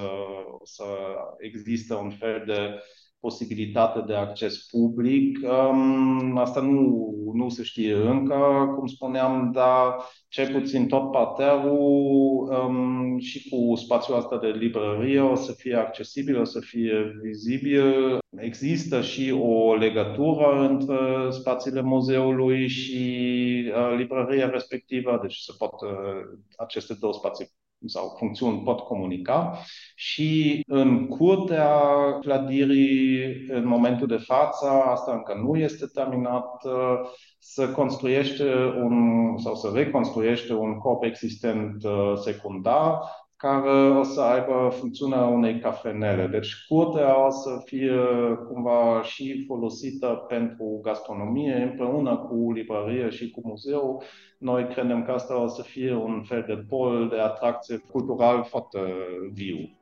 [0.59, 0.85] o să
[1.37, 2.79] există un fel de
[3.27, 5.39] posibilitate de acces public.
[5.43, 9.95] Um, asta nu, nu se știe încă, cum spuneam, dar
[10.27, 16.39] cel puțin tot parterul um, și cu spațiul asta de librărie o să fie accesibil,
[16.39, 18.17] o să fie vizibil.
[18.37, 23.01] Există și o legătură între spațiile muzeului și
[23.75, 27.47] uh, librăria respectivă, deci se pot uh, aceste două spații
[27.85, 29.57] sau funcțiuni pot comunica.
[29.95, 31.79] Și în curtea
[32.19, 36.63] clădirii, în momentul de față, asta încă nu este terminat,
[37.39, 38.53] să construiește
[38.83, 42.99] un, sau să reconstruiește un corp existent uh, secundar
[43.37, 46.27] care o să aibă funcțiunea unei cafenele.
[46.27, 47.97] Deci curtea o să fie
[48.47, 54.03] cumva și folosită pentru gastronomie împreună cu librărie și cu muzeu.
[54.37, 58.79] Noi credem că asta o să fie un fel de pol de atracție cultural foarte
[59.33, 59.77] viu.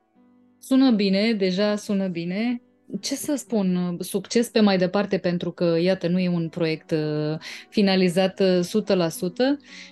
[0.59, 2.64] Sună bine, deja sună bine
[3.01, 7.37] ce să spun, succes pe mai departe pentru că, iată, nu e un proiect uh,
[7.69, 9.29] finalizat 100% uh,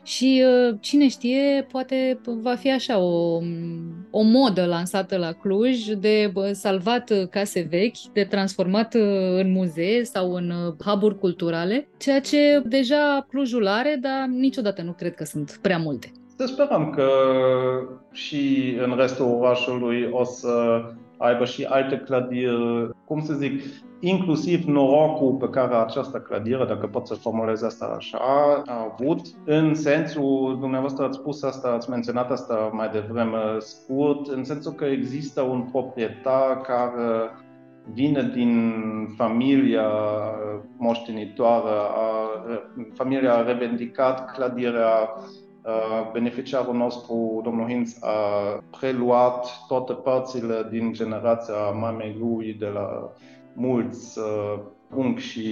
[0.04, 3.40] și uh, cine știe, poate va fi așa o,
[4.10, 8.94] o modă lansată la Cluj de salvat case vechi, de transformat
[9.38, 10.52] în muzee sau în
[10.86, 16.12] hub culturale, ceea ce deja Clujul are, dar niciodată nu cred că sunt prea multe.
[16.38, 17.10] Să sperăm că
[18.12, 20.84] și în restul orașului o să
[21.24, 23.62] aibă și alte clădiri, cum să zic,
[24.00, 28.18] inclusiv norocul pe care această clădire, dacă pot să formulez asta așa,
[28.66, 34.44] a avut, în sensul, dumneavoastră ați spus asta, ați menționat asta mai devreme scurt, în
[34.44, 37.30] sensul că există un proprietar care
[37.94, 38.74] vine din
[39.18, 39.90] familia
[40.78, 42.44] moștenitoare, a,
[42.94, 45.43] familia a revendicat clădirea Uh,
[46.12, 48.18] beneficiarul nostru, domnul Hinz, a
[48.80, 53.12] preluat toate părțile din generația mamei lui de la
[53.54, 54.60] mulți uh,
[54.96, 55.48] unchi și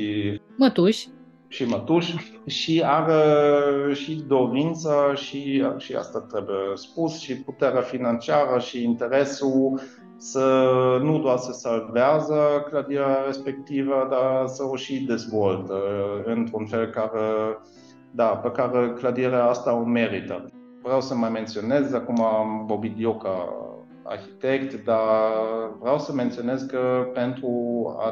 [0.57, 1.07] Mătuși.
[1.47, 8.83] și mătuși și are și dorința și, și asta trebuie spus și puterea financiară și
[8.83, 9.79] interesul
[10.17, 10.67] să
[11.01, 15.79] nu doar să salvează clădirea respectivă, dar să o și dezvoltă
[16.25, 17.57] într-un fel care,
[18.11, 20.45] da, pe care clădirea asta o merită.
[20.81, 23.53] Vreau să mai menționez, acum am vorbit eu ca
[24.11, 24.99] arhitect, dar
[25.79, 27.51] vreau să menționez că pentru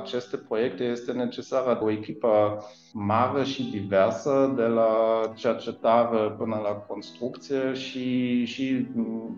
[0.02, 4.92] aceste proiecte este necesară o echipă mare și diversă, de la
[5.36, 8.88] cercetare până la construcție și, și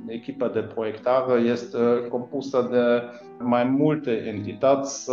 [0.08, 1.78] echipa de proiectare este
[2.10, 3.02] compusă de
[3.44, 5.10] mai multe entități.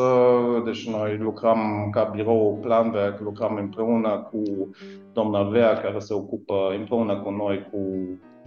[0.65, 4.43] Deci noi lucrăm ca birou Planwerk, lucrăm împreună cu
[5.13, 7.79] doamna Vea, care se ocupă împreună cu noi cu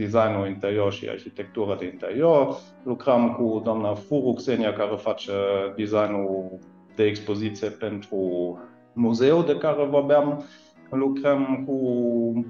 [0.02, 2.58] designul interior și arhitectura de interior.
[2.84, 5.32] Lucram cu doamna Furu Xenia, care face
[5.76, 6.60] designul
[6.96, 8.20] de expoziție pentru
[8.94, 10.44] muzeul de care vorbeam.
[10.90, 11.78] Lucrăm cu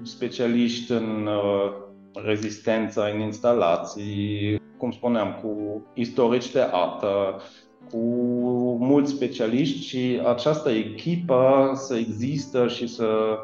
[0.04, 1.72] specialiști în uh,
[2.26, 7.42] rezistență, în instalații, cum spuneam, cu istorici de artă,
[7.92, 7.98] cu
[8.80, 13.38] mulți specialiști și această echipă să există și să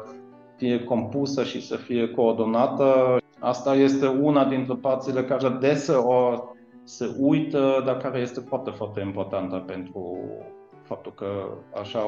[0.56, 6.42] fie compusă și să fie coordonată Asta este una dintre părțile care deseori
[6.84, 10.18] se uită, dar care este foarte, foarte importantă pentru
[10.82, 11.26] faptul că
[11.80, 11.98] așa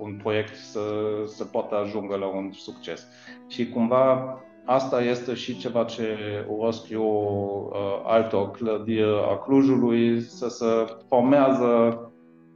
[0.00, 0.80] un proiect să,
[1.26, 3.06] să poată ajungă la un succes.
[3.46, 6.16] Și cumva asta este și ceva ce
[6.48, 10.66] urăsc eu uh, altor clădiri a Clujului, să se
[11.08, 12.02] formează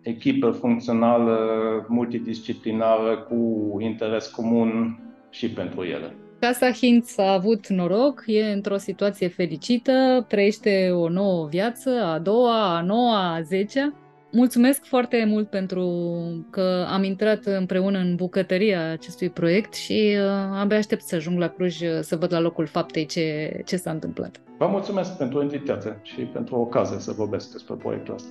[0.03, 1.37] echipe funcționale,
[1.89, 6.17] multidisciplinare, cu interes comun și pentru ele.
[6.49, 12.77] Casa Hinz a avut noroc, e într-o situație fericită, trăiește o nouă viață, a doua,
[12.77, 13.93] a noua, a zecea.
[14.33, 15.87] Mulțumesc foarte mult pentru
[16.51, 21.49] că am intrat împreună în bucătăria acestui proiect și uh, abia aștept să ajung la
[21.49, 24.41] Cluj să văd la locul faptei ce, ce s-a întâmplat.
[24.59, 28.31] Vă mulțumesc pentru invitație și pentru ocazia să vorbesc despre proiectul ăsta.